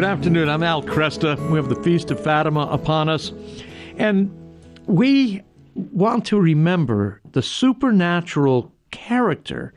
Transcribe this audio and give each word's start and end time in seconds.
Good 0.00 0.08
afternoon. 0.08 0.48
I'm 0.48 0.62
Al 0.62 0.82
Kresta. 0.82 1.36
We 1.50 1.56
have 1.56 1.68
the 1.68 1.82
Feast 1.82 2.10
of 2.10 2.18
Fatima 2.24 2.60
upon 2.72 3.10
us. 3.10 3.32
And 3.98 4.30
we 4.86 5.42
want 5.74 6.24
to 6.28 6.40
remember 6.40 7.20
the 7.32 7.42
supernatural 7.42 8.72
character 8.92 9.74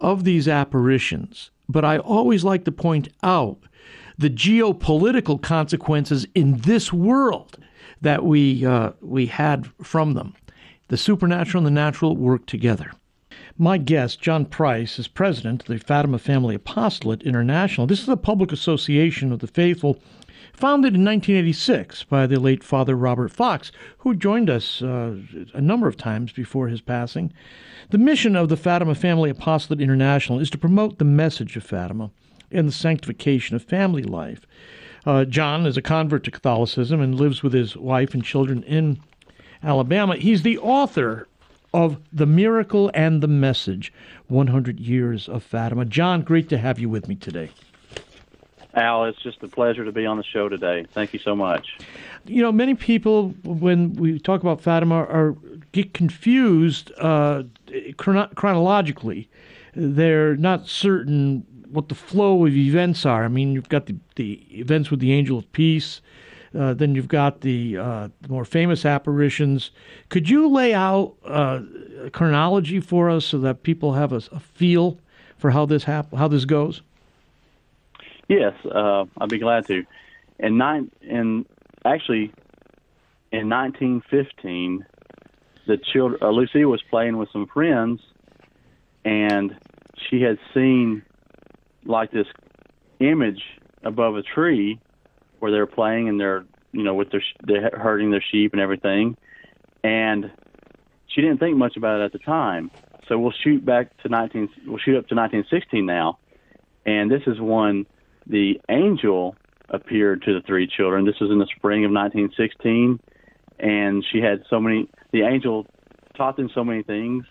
of 0.00 0.24
these 0.24 0.48
apparitions. 0.48 1.52
But 1.68 1.84
I 1.84 1.98
always 1.98 2.42
like 2.42 2.64
to 2.64 2.72
point 2.72 3.10
out 3.22 3.56
the 4.18 4.30
geopolitical 4.30 5.40
consequences 5.40 6.26
in 6.34 6.58
this 6.62 6.92
world 6.92 7.56
that 8.00 8.24
we, 8.24 8.66
uh, 8.66 8.90
we 9.00 9.26
had 9.26 9.70
from 9.80 10.14
them. 10.14 10.34
The 10.88 10.96
supernatural 10.96 11.64
and 11.64 11.66
the 11.68 11.80
natural 11.80 12.16
work 12.16 12.46
together. 12.46 12.90
My 13.62 13.78
guest, 13.78 14.20
John 14.20 14.46
Preiss, 14.46 14.98
is 14.98 15.06
president 15.06 15.62
of 15.62 15.68
the 15.68 15.78
Fatima 15.78 16.18
Family 16.18 16.56
Apostolate 16.56 17.22
International. 17.22 17.86
This 17.86 18.02
is 18.02 18.08
a 18.08 18.16
public 18.16 18.50
association 18.50 19.30
of 19.30 19.38
the 19.38 19.46
faithful 19.46 20.00
founded 20.52 20.96
in 20.96 21.04
1986 21.04 22.02
by 22.02 22.26
the 22.26 22.40
late 22.40 22.64
Father 22.64 22.96
Robert 22.96 23.30
Fox, 23.30 23.70
who 23.98 24.16
joined 24.16 24.50
us 24.50 24.82
uh, 24.82 25.14
a 25.54 25.60
number 25.60 25.86
of 25.86 25.96
times 25.96 26.32
before 26.32 26.66
his 26.66 26.80
passing. 26.80 27.32
The 27.90 27.98
mission 27.98 28.34
of 28.34 28.48
the 28.48 28.56
Fatima 28.56 28.96
Family 28.96 29.30
Apostolate 29.30 29.80
International 29.80 30.40
is 30.40 30.50
to 30.50 30.58
promote 30.58 30.98
the 30.98 31.04
message 31.04 31.56
of 31.56 31.62
Fatima 31.62 32.10
and 32.50 32.66
the 32.66 32.72
sanctification 32.72 33.54
of 33.54 33.62
family 33.62 34.02
life. 34.02 34.44
Uh, 35.06 35.24
John 35.24 35.66
is 35.66 35.76
a 35.76 35.82
convert 35.82 36.24
to 36.24 36.32
Catholicism 36.32 37.00
and 37.00 37.14
lives 37.14 37.44
with 37.44 37.52
his 37.52 37.76
wife 37.76 38.12
and 38.12 38.24
children 38.24 38.64
in 38.64 38.98
Alabama. 39.62 40.16
He's 40.16 40.42
the 40.42 40.58
author 40.58 41.28
of 41.72 41.98
The 42.12 42.26
Miracle 42.26 42.90
and 42.94 43.22
the 43.22 43.28
Message 43.28 43.92
100 44.28 44.80
Years 44.80 45.28
of 45.28 45.42
Fatima. 45.42 45.84
John, 45.84 46.22
great 46.22 46.48
to 46.50 46.58
have 46.58 46.78
you 46.78 46.88
with 46.88 47.08
me 47.08 47.14
today. 47.14 47.50
Al, 48.74 49.04
it's 49.04 49.20
just 49.22 49.42
a 49.42 49.48
pleasure 49.48 49.84
to 49.84 49.92
be 49.92 50.06
on 50.06 50.16
the 50.16 50.24
show 50.24 50.48
today. 50.48 50.86
Thank 50.92 51.12
you 51.12 51.18
so 51.18 51.36
much. 51.36 51.76
You 52.24 52.42
know, 52.42 52.52
many 52.52 52.74
people, 52.74 53.34
when 53.44 53.92
we 53.94 54.18
talk 54.18 54.40
about 54.40 54.60
Fatima, 54.62 54.94
are 54.94 55.36
get 55.72 55.92
confused 55.92 56.90
uh, 56.98 57.42
chron- 57.96 58.30
chronologically. 58.34 59.28
They're 59.74 60.36
not 60.36 60.68
certain 60.68 61.46
what 61.70 61.88
the 61.88 61.94
flow 61.94 62.46
of 62.46 62.54
events 62.54 63.04
are. 63.06 63.24
I 63.24 63.28
mean, 63.28 63.52
you've 63.52 63.68
got 63.68 63.86
the, 63.86 63.96
the 64.16 64.44
events 64.50 64.90
with 64.90 65.00
the 65.00 65.12
angel 65.12 65.38
of 65.38 65.50
peace, 65.52 66.00
uh, 66.58 66.74
then 66.74 66.94
you've 66.94 67.08
got 67.08 67.40
the, 67.40 67.76
uh, 67.78 68.08
more 68.28 68.44
famous 68.44 68.84
apparitions. 68.84 69.70
Could 70.08 70.28
you 70.28 70.48
lay 70.48 70.74
out 70.74 71.14
uh, 71.24 71.60
a 72.04 72.10
chronology 72.10 72.80
for 72.80 73.10
us 73.10 73.24
so 73.24 73.38
that 73.38 73.62
people 73.62 73.94
have 73.94 74.12
a, 74.12 74.22
a 74.32 74.40
feel 74.40 74.98
for 75.38 75.50
how 75.50 75.66
this 75.66 75.84
hap- 75.84 76.14
how 76.14 76.28
this 76.28 76.44
goes? 76.44 76.82
Yes, 78.28 78.54
uh, 78.64 79.04
I'd 79.18 79.28
be 79.28 79.38
glad 79.38 79.66
to. 79.66 79.84
In 80.38 80.56
nine, 80.56 80.90
in 81.02 81.44
actually, 81.84 82.32
in 83.32 83.48
1915, 83.48 84.86
the 85.66 85.78
children 85.78 86.20
uh, 86.22 86.30
Lucia 86.30 86.68
was 86.68 86.82
playing 86.90 87.16
with 87.16 87.28
some 87.32 87.46
friends, 87.46 88.00
and 89.04 89.56
she 89.96 90.22
had 90.22 90.38
seen 90.54 91.02
like 91.84 92.10
this 92.12 92.26
image 93.00 93.42
above 93.82 94.16
a 94.16 94.22
tree 94.22 94.78
where 95.42 95.50
they're 95.50 95.66
playing 95.66 96.08
and 96.08 96.20
they're 96.20 96.44
you 96.70 96.84
know 96.84 96.94
with 96.94 97.10
their 97.10 97.22
they're 97.42 97.70
herding 97.76 98.12
their 98.12 98.22
sheep 98.30 98.52
and 98.52 98.62
everything, 98.62 99.16
and 99.82 100.30
she 101.08 101.20
didn't 101.20 101.38
think 101.38 101.56
much 101.56 101.76
about 101.76 102.00
it 102.00 102.04
at 102.04 102.12
the 102.12 102.20
time. 102.20 102.70
So 103.08 103.18
we'll 103.18 103.34
shoot 103.42 103.64
back 103.64 103.96
to 104.04 104.08
19. 104.08 104.48
We'll 104.66 104.78
shoot 104.78 104.96
up 104.96 105.08
to 105.08 105.16
1916 105.16 105.84
now, 105.84 106.18
and 106.86 107.10
this 107.10 107.22
is 107.26 107.40
when 107.40 107.86
the 108.24 108.60
angel 108.68 109.34
appeared 109.68 110.22
to 110.22 110.34
the 110.34 110.46
three 110.46 110.68
children. 110.68 111.04
This 111.04 111.18
was 111.20 111.32
in 111.32 111.40
the 111.40 111.48
spring 111.56 111.84
of 111.84 111.90
1916, 111.90 113.00
and 113.58 114.04
she 114.12 114.20
had 114.20 114.44
so 114.48 114.60
many. 114.60 114.88
The 115.10 115.22
angel 115.22 115.66
taught 116.16 116.36
them 116.36 116.50
so 116.54 116.62
many 116.62 116.84
things, 116.84 117.24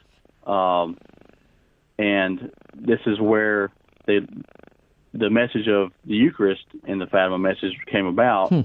um, 0.46 0.98
and 1.98 2.52
this 2.76 3.00
is 3.06 3.22
where 3.22 3.72
they 4.06 4.20
the 5.14 5.30
message 5.30 5.68
of 5.68 5.92
the 6.06 6.16
Eucharist 6.16 6.64
and 6.86 7.02
the 7.02 7.08
Fatima 7.08 7.38
message 7.38 7.78
came 7.88 8.06
about. 8.06 8.50
Hmm. 8.50 8.62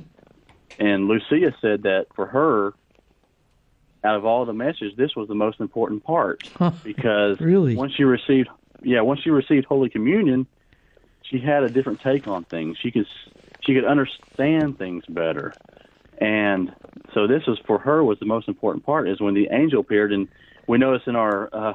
And 0.79 1.09
Lucia 1.09 1.55
said 1.61 1.83
that 1.83 2.07
for 2.15 2.27
her, 2.27 2.75
out 4.05 4.17
of 4.17 4.25
all 4.25 4.45
the 4.45 4.53
messages, 4.53 4.93
this 4.97 5.17
was 5.17 5.29
the 5.29 5.35
most 5.35 5.61
important 5.61 6.05
part 6.05 6.49
huh. 6.57 6.73
because 6.85 7.41
really? 7.41 7.75
once 7.75 7.95
she 7.95 8.05
received, 8.05 8.49
yeah, 8.83 9.01
once 9.01 9.21
she 9.23 9.31
received 9.31 9.67
Holy 9.67 9.89
Communion, 9.89 10.47
she 11.23 11.41
had 11.41 11.65
a 11.65 11.69
different 11.69 12.01
take 12.01 12.29
on 12.29 12.45
things. 12.45 12.77
She 12.81 12.91
could 12.91 13.07
she 13.63 13.75
could 13.75 13.85
understand 13.85 14.79
things 14.79 15.05
better, 15.09 15.53
and 16.19 16.73
so 17.15 17.27
this 17.27 17.47
was 17.47 17.59
for 17.67 17.79
her 17.79 18.05
was 18.05 18.19
the 18.21 18.27
most 18.27 18.47
important 18.47 18.87
part 18.87 19.09
is 19.09 19.21
when 19.21 19.35
the 19.35 19.49
angel 19.51 19.81
appeared, 19.81 20.13
and 20.13 20.29
we 20.69 20.79
notice 20.79 21.03
in 21.07 21.17
our 21.17 21.49
uh, 21.53 21.75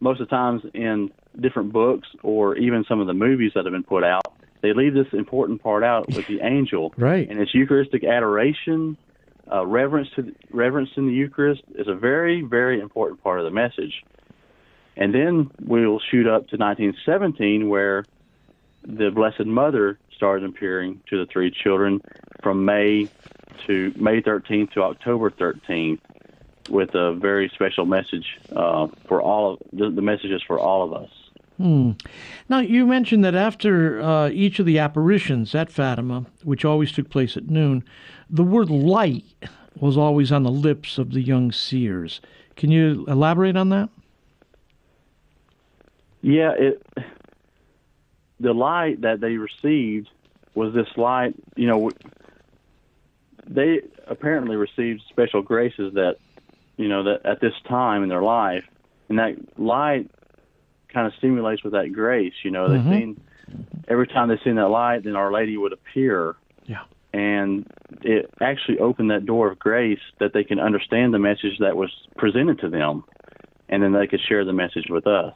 most 0.00 0.20
of 0.20 0.28
the 0.28 0.34
times 0.34 0.62
in 0.72 1.10
different 1.40 1.72
books 1.72 2.08
or 2.22 2.56
even 2.56 2.84
some 2.88 3.00
of 3.00 3.06
the 3.06 3.14
movies 3.14 3.52
that 3.54 3.64
have 3.64 3.72
been 3.72 3.82
put 3.82 4.04
out, 4.04 4.32
they 4.60 4.72
leave 4.72 4.94
this 4.94 5.06
important 5.12 5.62
part 5.62 5.84
out 5.84 6.08
with 6.08 6.26
the 6.26 6.40
angel. 6.40 6.92
right. 6.98 7.28
And 7.28 7.40
it's 7.40 7.54
Eucharistic 7.54 8.04
adoration, 8.04 8.96
uh, 9.50 9.64
reverence 9.66 10.08
to 10.16 10.22
the, 10.22 10.34
reverence 10.50 10.90
in 10.96 11.06
the 11.06 11.12
Eucharist 11.12 11.62
is 11.74 11.88
a 11.88 11.94
very 11.94 12.42
very 12.42 12.80
important 12.80 13.22
part 13.22 13.38
of 13.38 13.44
the 13.44 13.50
message. 13.50 14.04
And 14.96 15.14
then 15.14 15.50
we'll 15.60 16.00
shoot 16.10 16.26
up 16.26 16.48
to 16.48 16.56
1917 16.56 17.68
where 17.68 18.04
the 18.82 19.10
Blessed 19.10 19.46
Mother 19.46 19.98
started 20.16 20.48
appearing 20.48 21.00
to 21.08 21.18
the 21.18 21.26
three 21.30 21.50
children 21.50 22.00
from 22.42 22.64
May 22.64 23.08
to 23.66 23.92
May 23.96 24.20
13th 24.20 24.72
to 24.72 24.82
October 24.82 25.30
13th 25.30 26.00
with 26.68 26.94
a 26.94 27.14
very 27.14 27.50
special 27.54 27.86
message 27.86 28.26
uh, 28.54 28.88
for 29.06 29.22
all 29.22 29.54
of 29.54 29.58
the, 29.72 29.90
the 29.90 30.02
messages 30.02 30.42
for 30.46 30.58
all 30.58 30.82
of 30.84 30.92
us. 30.92 31.10
Hmm. 31.58 31.92
Now, 32.48 32.60
you 32.60 32.86
mentioned 32.86 33.24
that 33.24 33.34
after 33.34 34.00
uh, 34.00 34.28
each 34.30 34.60
of 34.60 34.66
the 34.66 34.78
apparitions 34.78 35.54
at 35.56 35.70
Fatima, 35.70 36.24
which 36.44 36.64
always 36.64 36.92
took 36.92 37.10
place 37.10 37.36
at 37.36 37.50
noon, 37.50 37.84
the 38.30 38.44
word 38.44 38.70
light 38.70 39.24
was 39.76 39.96
always 39.96 40.30
on 40.30 40.44
the 40.44 40.50
lips 40.50 40.98
of 40.98 41.12
the 41.12 41.20
young 41.20 41.50
seers. 41.50 42.20
Can 42.56 42.70
you 42.70 43.04
elaborate 43.08 43.56
on 43.56 43.68
that? 43.70 43.88
Yeah, 46.22 46.52
it 46.56 46.82
the 48.40 48.52
light 48.52 49.00
that 49.00 49.20
they 49.20 49.36
received 49.36 50.08
was 50.54 50.74
this 50.74 50.88
light, 50.96 51.34
you 51.56 51.66
know, 51.66 51.90
they 53.46 53.80
apparently 54.06 54.56
received 54.56 55.02
special 55.08 55.42
graces 55.42 55.94
that, 55.94 56.16
you 56.76 56.88
know, 56.88 57.02
that 57.04 57.24
at 57.24 57.40
this 57.40 57.54
time 57.68 58.02
in 58.02 58.08
their 58.08 58.22
life, 58.22 58.64
and 59.08 59.18
that 59.18 59.36
light 59.58 60.10
kind 60.92 61.06
of 61.06 61.12
stimulates 61.14 61.62
with 61.62 61.72
that 61.72 61.92
grace. 61.92 62.34
You 62.42 62.50
know, 62.50 62.68
they've 62.68 62.80
Mhm. 62.80 62.90
seen 62.90 63.20
every 63.88 64.06
time 64.06 64.28
they've 64.28 64.40
seen 64.44 64.56
that 64.56 64.68
light, 64.68 65.04
then 65.04 65.16
Our 65.16 65.32
Lady 65.32 65.56
would 65.56 65.72
appear. 65.72 66.36
Yeah. 66.66 66.82
And 67.14 67.66
it 68.02 68.30
actually 68.40 68.78
opened 68.78 69.10
that 69.10 69.24
door 69.24 69.50
of 69.50 69.58
grace 69.58 70.00
that 70.18 70.32
they 70.34 70.44
can 70.44 70.60
understand 70.60 71.14
the 71.14 71.18
message 71.18 71.58
that 71.58 71.76
was 71.76 71.90
presented 72.16 72.58
to 72.60 72.68
them, 72.68 73.04
and 73.70 73.82
then 73.82 73.92
they 73.92 74.06
could 74.06 74.20
share 74.20 74.44
the 74.44 74.52
message 74.52 74.90
with 74.90 75.06
us. 75.06 75.34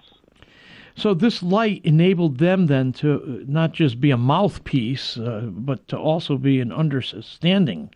So 0.95 1.15
this 1.15 1.43
light 1.43 1.81
enabled 1.85 2.37
them 2.37 2.67
then 2.67 2.93
to 2.95 3.15
uh, 3.15 3.45
not 3.51 3.73
just 3.73 3.99
be 3.99 4.11
a 4.11 4.19
mouthpiece, 4.19 5.17
uh, 5.17 5.49
but 5.51 5.89
to 5.89 5.99
also 5.99 6.37
be 6.37 6.61
an 6.61 6.71
understanding, 6.71 7.89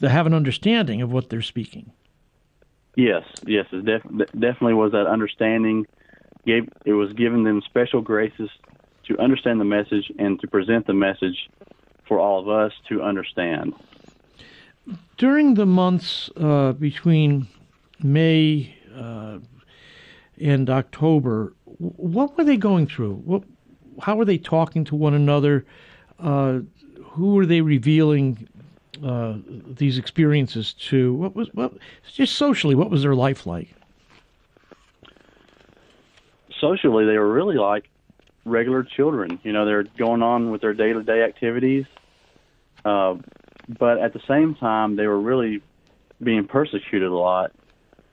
to 0.00 0.10
have 0.10 0.26
an 0.26 0.34
understanding 0.34 1.00
of 1.00 1.10
what 1.10 1.30
they're 1.30 1.40
speaking. 1.40 1.92
Yes, 2.94 3.24
yes, 3.46 3.64
it 3.72 3.86
def- 3.86 4.28
definitely 4.38 4.74
was 4.74 4.92
that 4.92 5.06
understanding. 5.06 5.86
Gave 6.44 6.68
it 6.84 6.92
was 6.92 7.12
giving 7.12 7.44
them 7.44 7.62
special 7.62 8.00
graces 8.00 8.50
to 9.04 9.18
understand 9.18 9.60
the 9.60 9.64
message 9.64 10.10
and 10.18 10.40
to 10.40 10.48
present 10.48 10.86
the 10.86 10.94
message 10.94 11.48
for 12.06 12.18
all 12.18 12.40
of 12.40 12.48
us 12.48 12.72
to 12.88 13.02
understand. 13.02 13.74
During 15.16 15.54
the 15.54 15.66
months 15.66 16.30
uh, 16.36 16.72
between 16.72 17.46
May 18.02 18.74
uh, 18.94 19.38
and 20.40 20.68
October, 20.68 21.54
what 21.78 22.36
were 22.36 22.44
they 22.44 22.56
going 22.56 22.86
through? 22.86 23.14
What, 23.24 23.44
how 24.00 24.16
were 24.16 24.24
they 24.24 24.38
talking 24.38 24.84
to 24.86 24.96
one 24.96 25.14
another? 25.14 25.64
Uh, 26.18 26.60
who 27.04 27.34
were 27.34 27.46
they 27.46 27.60
revealing 27.60 28.48
uh, 29.04 29.36
these 29.66 29.98
experiences 29.98 30.72
to? 30.74 31.14
What 31.14 31.36
was 31.36 31.48
what 31.52 31.74
just 32.12 32.36
socially? 32.36 32.74
What 32.74 32.90
was 32.90 33.02
their 33.02 33.14
life 33.14 33.46
like? 33.46 33.74
Socially, 36.62 37.04
they 37.04 37.18
were 37.18 37.32
really 37.32 37.56
like 37.56 37.90
regular 38.44 38.84
children. 38.84 39.40
You 39.42 39.52
know, 39.52 39.66
they're 39.66 39.82
going 39.82 40.22
on 40.22 40.50
with 40.52 40.60
their 40.60 40.74
day 40.74 40.92
to 40.92 41.02
day 41.02 41.22
activities, 41.24 41.86
uh, 42.84 43.16
but 43.78 43.98
at 43.98 44.12
the 44.12 44.20
same 44.28 44.54
time, 44.54 44.96
they 44.96 45.08
were 45.08 45.20
really 45.20 45.60
being 46.22 46.46
persecuted 46.46 47.10
a 47.10 47.14
lot 47.14 47.50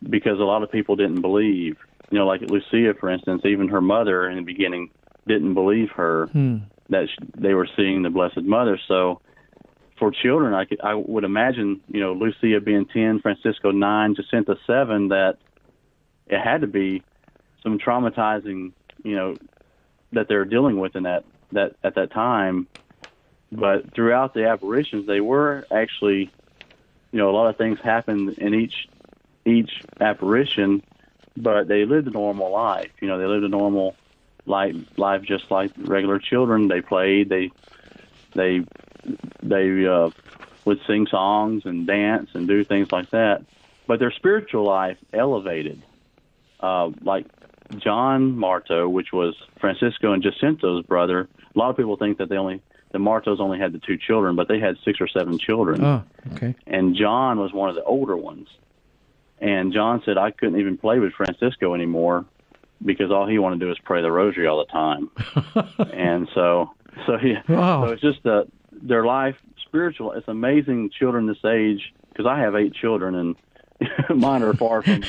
because 0.02 0.40
a 0.40 0.44
lot 0.44 0.64
of 0.64 0.72
people 0.72 0.96
didn't 0.96 1.22
believe. 1.22 1.78
You 2.10 2.18
know, 2.18 2.26
like 2.26 2.42
Lucia, 2.42 2.96
for 3.00 3.10
instance, 3.10 3.44
even 3.46 3.68
her 3.68 3.82
mother 3.82 4.28
in 4.28 4.38
the 4.38 4.42
beginning 4.44 4.90
didn't 5.28 5.54
believe 5.54 5.92
her 5.92 6.26
Hmm. 6.32 6.58
that 6.90 7.08
sh 7.08 7.16
they 7.38 7.54
were 7.54 7.70
seeing 7.78 8.02
the 8.02 8.10
Blessed 8.10 8.44
Mother. 8.44 8.80
So 8.88 9.22
for 10.00 10.10
children, 10.12 10.56
I 10.56 10.66
could, 10.66 10.82
I 10.82 10.96
would 10.96 11.24
imagine, 11.24 11.82
you 11.88 12.00
know, 12.00 12.14
Lucia 12.14 12.60
being 12.62 12.86
ten, 12.86 13.20
Francisco 13.20 13.70
nine, 13.72 14.16
Jacinta 14.16 14.58
seven, 14.66 15.10
that 15.10 15.38
it 16.28 16.40
had 16.40 16.62
to 16.62 16.68
be 16.68 17.04
some 17.64 17.80
traumatizing, 17.80 18.72
you 19.04 19.16
know, 19.16 19.38
that 20.14 20.28
they're 20.28 20.46
dealing 20.46 20.80
with 20.80 20.96
in 20.96 21.04
that 21.04 21.26
that 21.52 21.76
at 21.84 21.96
that 21.96 22.12
time. 22.12 22.68
But 23.52 23.94
throughout 23.94 24.34
the 24.34 24.48
apparitions, 24.48 25.08
they 25.08 25.22
were 25.22 25.66
actually, 25.72 26.32
you 27.12 27.18
know, 27.18 27.30
a 27.30 27.36
lot 27.36 27.50
of 27.50 27.58
things 27.58 27.80
happened 27.84 28.38
in 28.38 28.54
each 28.54 28.88
each 29.46 29.84
apparition, 30.00 30.84
but 31.36 31.68
they 31.68 31.86
lived 31.86 32.08
a 32.08 32.12
normal 32.12 32.52
life. 32.52 32.92
You 33.02 33.08
know, 33.08 33.18
they 33.18 33.26
lived 33.26 33.44
a 33.44 33.50
normal 33.50 33.96
life, 34.46 34.76
life 34.98 35.24
just 35.24 35.50
like 35.50 35.72
regular 35.78 36.20
children. 36.20 36.68
They 36.68 36.82
played, 36.82 37.30
they 37.30 37.52
they 38.36 38.62
they 39.42 39.86
uh, 39.86 40.10
would 40.66 40.80
sing 40.86 41.08
songs 41.08 41.64
and 41.66 41.88
dance 41.88 42.30
and 42.34 42.48
do 42.48 42.64
things 42.64 42.92
like 42.92 43.10
that. 43.12 43.44
But 43.88 44.00
their 44.00 44.12
spiritual 44.12 44.66
life 44.66 44.98
elevated. 45.14 45.82
Uh, 46.60 46.90
like 47.02 47.26
John 47.78 48.38
Marto, 48.38 48.90
which 48.90 49.14
was 49.14 49.36
Francisco 49.60 50.14
and 50.14 50.24
Jacinta's 50.24 50.86
brother. 50.86 51.28
A 51.56 51.60
lot 51.60 51.70
of 51.70 51.78
people 51.78 51.96
think 51.98 52.18
that 52.18 52.30
they 52.30 52.38
only 52.38 52.62
the 52.92 52.98
Martos 52.98 53.40
only 53.40 53.60
had 53.60 53.72
the 53.72 53.78
two 53.80 53.98
children, 53.98 54.36
but 54.36 54.48
they 54.48 54.60
had 54.60 54.76
six 54.84 55.00
or 55.00 55.08
seven 55.08 55.38
children. 55.38 55.84
Oh, 55.84 56.04
okay. 56.34 56.56
And 56.66 56.96
John 56.96 57.40
was 57.40 57.54
one 57.54 57.70
of 57.70 57.76
the 57.76 57.84
older 57.84 58.18
ones. 58.18 58.48
And 59.40 59.72
John 59.72 60.02
said 60.06 60.18
I 60.18 60.32
couldn't 60.32 60.60
even 60.60 60.78
play 60.78 61.00
with 61.00 61.14
Francisco 61.14 61.74
anymore 61.76 62.26
because 62.84 63.12
all 63.12 63.28
he 63.28 63.38
wanted 63.40 63.60
to 63.60 63.66
do 63.68 63.72
is 63.72 63.78
pray 63.84 64.02
the 64.02 64.12
rosary 64.12 64.48
all 64.48 64.58
the 64.66 64.72
time. 64.72 65.12
and 65.94 66.28
so, 66.34 66.72
so 67.06 67.18
yeah, 67.24 67.42
Wow. 67.48 67.86
so 67.86 67.92
it's 67.94 68.02
just 68.02 68.26
uh, 68.26 68.44
their 68.72 69.06
life 69.06 69.36
spiritual. 69.66 70.14
It's 70.14 70.28
amazing 70.28 70.90
children 70.98 71.28
this 71.28 71.44
age 71.46 71.94
because 72.10 72.26
I 72.26 72.40
have 72.40 72.56
eight 72.56 72.74
children 72.74 73.16
and 73.16 73.36
mine 74.16 74.44
are 74.44 74.54
far 74.54 74.82
from 74.84 75.04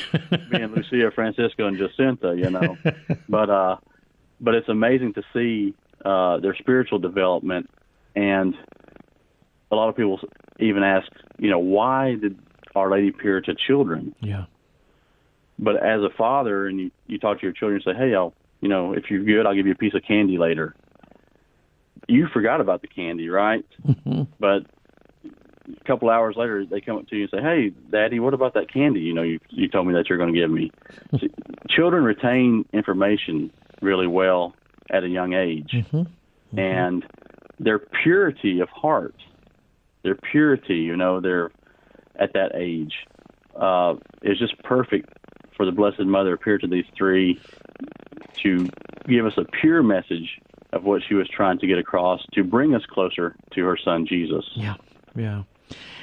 being 0.49 0.73
Lucia, 0.73 1.11
Francisco, 1.13 1.67
and 1.67 1.77
Jacinta, 1.77 2.35
you 2.35 2.49
know. 2.49 2.77
but 3.29 3.49
uh, 3.49 3.77
but 4.39 4.55
it's 4.55 4.69
amazing 4.69 5.13
to 5.13 5.23
see 5.33 5.73
uh, 6.05 6.37
their 6.37 6.55
spiritual 6.55 6.99
development, 6.99 7.69
and 8.15 8.55
a 9.71 9.75
lot 9.75 9.89
of 9.89 9.95
people 9.95 10.19
even 10.59 10.83
ask, 10.83 11.07
you 11.37 11.49
know, 11.49 11.59
why 11.59 12.15
did 12.15 12.39
Our 12.75 12.89
Lady 12.89 13.09
appear 13.09 13.41
to 13.41 13.55
children? 13.55 14.15
Yeah. 14.21 14.45
But 15.59 15.77
as 15.77 16.01
a 16.01 16.09
father, 16.17 16.67
and 16.67 16.79
you 16.79 16.91
you 17.07 17.19
talk 17.19 17.39
to 17.39 17.43
your 17.43 17.53
children 17.53 17.81
and 17.85 17.95
say, 17.95 17.97
hey, 17.97 18.15
I'll 18.15 18.33
you 18.61 18.69
know, 18.69 18.93
if 18.93 19.09
you're 19.09 19.23
good, 19.23 19.45
I'll 19.45 19.55
give 19.55 19.65
you 19.65 19.73
a 19.73 19.77
piece 19.77 19.95
of 19.95 20.03
candy 20.03 20.37
later. 20.37 20.75
You 22.07 22.27
forgot 22.27 22.61
about 22.61 22.81
the 22.81 22.87
candy, 22.87 23.29
right? 23.29 23.65
But 24.39 24.65
a 25.69 25.83
couple 25.85 26.09
hours 26.09 26.35
later, 26.37 26.65
they 26.65 26.81
come 26.81 26.97
up 26.97 27.07
to 27.09 27.15
you 27.15 27.23
and 27.23 27.31
say, 27.31 27.41
"Hey, 27.41 27.69
Daddy, 27.91 28.19
what 28.19 28.33
about 28.33 28.53
that 28.55 28.71
candy? 28.71 29.01
You 29.01 29.13
know, 29.13 29.23
you 29.23 29.39
you 29.49 29.67
told 29.67 29.87
me 29.87 29.93
that 29.93 30.09
you're 30.09 30.17
going 30.17 30.33
to 30.33 30.39
give 30.39 30.51
me." 30.51 30.71
Children 31.69 32.03
retain 32.03 32.65
information 32.73 33.51
really 33.81 34.07
well 34.07 34.53
at 34.89 35.03
a 35.03 35.07
young 35.07 35.33
age, 35.33 35.73
and 36.57 37.05
their 37.59 37.79
purity 37.79 38.59
of 38.59 38.69
heart, 38.69 39.15
their 40.03 40.15
purity, 40.15 40.77
you 40.77 40.97
know, 40.97 41.21
they're 41.21 41.51
at 42.17 42.33
that 42.33 42.55
age 42.55 42.93
uh, 43.55 43.95
is 44.23 44.37
just 44.39 44.61
perfect 44.63 45.09
for 45.55 45.65
the 45.65 45.71
Blessed 45.71 46.01
Mother 46.01 46.33
appear 46.33 46.57
to 46.57 46.67
these 46.67 46.85
three 46.97 47.39
to 48.43 48.67
give 49.07 49.25
us 49.25 49.33
a 49.37 49.45
pure 49.61 49.83
message 49.83 50.39
of 50.73 50.83
what 50.83 51.01
she 51.07 51.13
was 51.13 51.27
trying 51.27 51.59
to 51.59 51.67
get 51.67 51.77
across 51.77 52.21
to 52.33 52.43
bring 52.43 52.73
us 52.73 52.81
closer 52.89 53.35
to 53.53 53.65
her 53.65 53.77
son 53.77 54.05
Jesus. 54.07 54.45
Yeah, 54.55 54.75
yeah. 55.15 55.43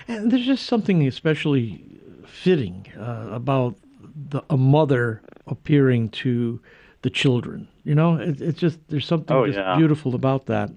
And 0.07 0.31
there's 0.31 0.47
just 0.47 0.67
something 0.67 1.07
especially 1.07 1.85
fitting 2.27 2.87
uh, 2.99 3.29
about 3.31 3.77
the, 4.31 4.43
a 4.51 4.57
mother 4.57 5.21
appearing 5.47 6.11
to 6.11 6.61
the 7.03 7.11
children. 7.11 7.69
You 7.85 7.95
know, 7.95 8.17
it, 8.17 8.41
it's 8.41 8.59
just 8.61 8.79
there's 8.89 9.07
something 9.07 9.37
Oh, 9.37 9.47
just 9.47 9.59
yeah. 9.59 9.77
beautiful 9.77 10.15
about 10.15 10.47
that. 10.47 10.71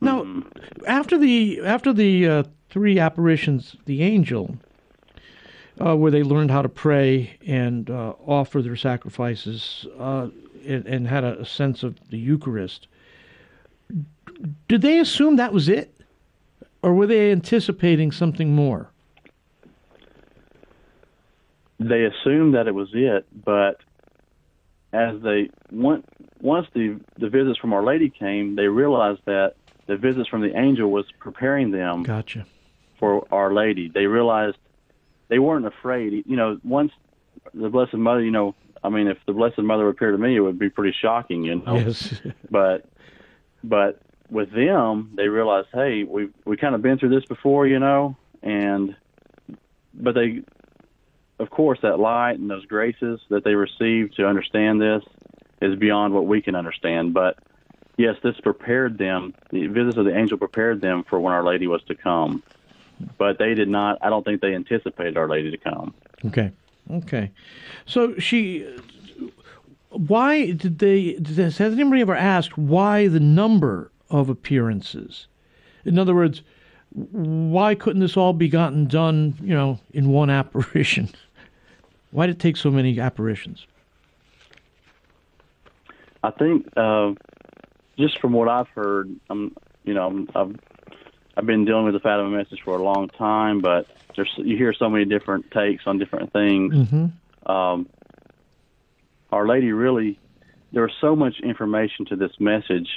Now, 0.00 0.42
after 0.86 1.16
the 1.18 1.60
after 1.64 1.92
the 1.92 2.28
uh, 2.28 2.42
three 2.68 2.98
apparitions, 2.98 3.76
the 3.86 4.02
angel, 4.02 4.56
uh, 5.80 5.96
where 5.96 6.10
they 6.10 6.22
learned 6.22 6.50
how 6.50 6.62
to 6.62 6.68
pray 6.68 7.36
and 7.46 7.88
uh, 7.88 8.14
offer 8.26 8.60
their 8.60 8.76
sacrifices, 8.76 9.86
uh, 9.98 10.28
and, 10.66 10.86
and 10.86 11.08
had 11.08 11.24
a, 11.24 11.40
a 11.40 11.46
sense 11.46 11.82
of 11.82 11.96
the 12.10 12.18
Eucharist. 12.18 12.88
Did 14.68 14.82
they 14.82 14.98
assume 14.98 15.36
that 15.36 15.52
was 15.52 15.68
it? 15.68 15.93
Or 16.84 16.92
were 16.92 17.06
they 17.06 17.32
anticipating 17.32 18.12
something 18.12 18.54
more? 18.54 18.90
They 21.80 22.04
assumed 22.04 22.54
that 22.54 22.68
it 22.68 22.74
was 22.74 22.90
it, 22.92 23.26
but 23.44 23.80
as 24.92 25.20
they 25.22 25.48
went, 25.72 26.04
once 26.42 26.66
the 26.74 27.00
the 27.18 27.30
visits 27.30 27.58
from 27.58 27.72
Our 27.72 27.82
Lady 27.82 28.10
came, 28.10 28.54
they 28.54 28.66
realized 28.66 29.22
that 29.24 29.54
the 29.86 29.96
visits 29.96 30.28
from 30.28 30.42
the 30.42 30.54
angel 30.56 30.90
was 30.90 31.06
preparing 31.18 31.70
them 31.70 32.02
Gotcha. 32.02 32.44
for 32.98 33.26
Our 33.32 33.54
Lady. 33.54 33.90
They 33.92 34.04
realized 34.04 34.56
they 35.28 35.38
weren't 35.38 35.66
afraid. 35.66 36.24
You 36.26 36.36
know, 36.36 36.60
once 36.62 36.92
the 37.54 37.70
Blessed 37.70 37.94
Mother, 37.94 38.22
you 38.22 38.30
know, 38.30 38.54
I 38.84 38.90
mean, 38.90 39.08
if 39.08 39.16
the 39.26 39.32
Blessed 39.32 39.58
Mother 39.60 39.88
appeared 39.88 40.14
to 40.14 40.22
me, 40.22 40.36
it 40.36 40.40
would 40.40 40.58
be 40.58 40.68
pretty 40.68 40.94
shocking, 41.00 41.44
you 41.44 41.56
know. 41.56 41.76
Yes. 41.76 42.14
But 42.50 42.84
but 43.64 44.02
with 44.34 44.50
them, 44.50 45.12
they 45.16 45.28
realized, 45.28 45.68
hey, 45.72 46.02
we 46.02 46.28
we 46.44 46.56
kind 46.56 46.74
of 46.74 46.82
been 46.82 46.98
through 46.98 47.10
this 47.10 47.24
before, 47.24 47.66
you 47.66 47.78
know, 47.78 48.16
and 48.42 48.96
but 49.94 50.14
they, 50.14 50.42
of 51.38 51.50
course, 51.50 51.78
that 51.82 52.00
light 52.00 52.38
and 52.38 52.50
those 52.50 52.66
graces 52.66 53.20
that 53.30 53.44
they 53.44 53.54
received 53.54 54.16
to 54.16 54.26
understand 54.26 54.80
this 54.80 55.04
is 55.62 55.76
beyond 55.76 56.12
what 56.12 56.26
we 56.26 56.42
can 56.42 56.56
understand. 56.56 57.14
But 57.14 57.38
yes, 57.96 58.16
this 58.22 58.38
prepared 58.40 58.98
them. 58.98 59.34
The 59.50 59.68
visits 59.68 59.96
of 59.96 60.04
the 60.04 60.16
angel 60.16 60.36
prepared 60.36 60.80
them 60.80 61.04
for 61.08 61.20
when 61.20 61.32
Our 61.32 61.44
Lady 61.44 61.68
was 61.68 61.82
to 61.84 61.94
come. 61.94 62.42
But 63.16 63.38
they 63.38 63.54
did 63.54 63.68
not. 63.68 63.98
I 64.02 64.10
don't 64.10 64.24
think 64.24 64.40
they 64.40 64.54
anticipated 64.54 65.16
Our 65.16 65.28
Lady 65.28 65.52
to 65.52 65.58
come. 65.58 65.94
Okay. 66.26 66.50
Okay. 66.90 67.30
So 67.86 68.18
she. 68.18 68.66
Why 69.90 70.50
did 70.50 70.80
they? 70.80 71.20
Has 71.36 71.60
anybody 71.60 72.00
ever 72.00 72.16
asked 72.16 72.58
why 72.58 73.06
the 73.06 73.20
number 73.20 73.92
of 74.10 74.28
appearances? 74.28 75.26
In 75.84 75.98
other 75.98 76.14
words, 76.14 76.42
why 76.92 77.74
couldn't 77.74 78.00
this 78.00 78.16
all 78.16 78.32
be 78.32 78.48
gotten 78.48 78.86
done, 78.86 79.34
you 79.40 79.54
know, 79.54 79.80
in 79.92 80.08
one 80.08 80.30
apparition? 80.40 81.08
Why 82.10 82.26
did 82.26 82.36
it 82.36 82.38
take 82.38 82.56
so 82.56 82.70
many 82.70 82.98
apparitions? 83.00 83.66
I 86.22 86.30
think 86.30 86.68
uh, 86.76 87.12
just 87.98 88.18
from 88.20 88.32
what 88.32 88.48
I've 88.48 88.68
heard, 88.68 89.14
I'm 89.28 89.54
you 89.84 89.92
know 89.92 90.26
I've 90.34 90.58
I've 91.36 91.46
been 91.46 91.64
dealing 91.64 91.84
with 91.84 91.94
the 91.94 92.00
Fatima 92.00 92.30
message 92.30 92.60
for 92.64 92.78
a 92.78 92.82
long 92.82 93.08
time, 93.08 93.60
but 93.60 93.86
there's 94.16 94.32
you 94.36 94.56
hear 94.56 94.72
so 94.72 94.88
many 94.88 95.04
different 95.04 95.50
takes 95.50 95.86
on 95.86 95.98
different 95.98 96.32
things. 96.32 96.72
Mm-hmm. 96.74 97.50
Um, 97.50 97.88
Our 99.32 99.46
Lady 99.46 99.72
really 99.72 100.18
there 100.72 100.82
was 100.82 100.92
so 101.00 101.14
much 101.14 101.40
information 101.40 102.04
to 102.06 102.16
this 102.16 102.32
message 102.40 102.88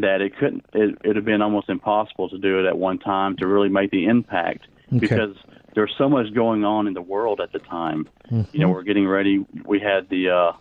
that 0.00 0.20
it 0.20 0.36
couldn't 0.36 0.64
it 0.72 0.96
it'd 1.04 1.16
have 1.16 1.24
been 1.24 1.42
almost 1.42 1.68
impossible 1.68 2.28
to 2.28 2.38
do 2.38 2.58
it 2.60 2.66
at 2.66 2.76
one 2.76 2.98
time 2.98 3.36
to 3.36 3.46
really 3.46 3.68
make 3.68 3.90
the 3.90 4.06
impact 4.06 4.66
Okay. 4.88 4.98
because 4.98 5.36
there's 5.74 5.94
so 5.96 6.08
much 6.08 6.34
going 6.34 6.64
on 6.64 6.88
in 6.88 6.94
the 6.94 7.02
world 7.02 7.40
at 7.40 7.52
the 7.52 7.60
time. 7.60 8.08
You 8.52 8.60
know, 8.60 8.68
we're 8.70 8.82
getting 8.82 9.06
ready. 9.06 9.46
We 9.64 9.78
had 9.78 10.08
the 10.08 10.30
uh, 10.30 10.52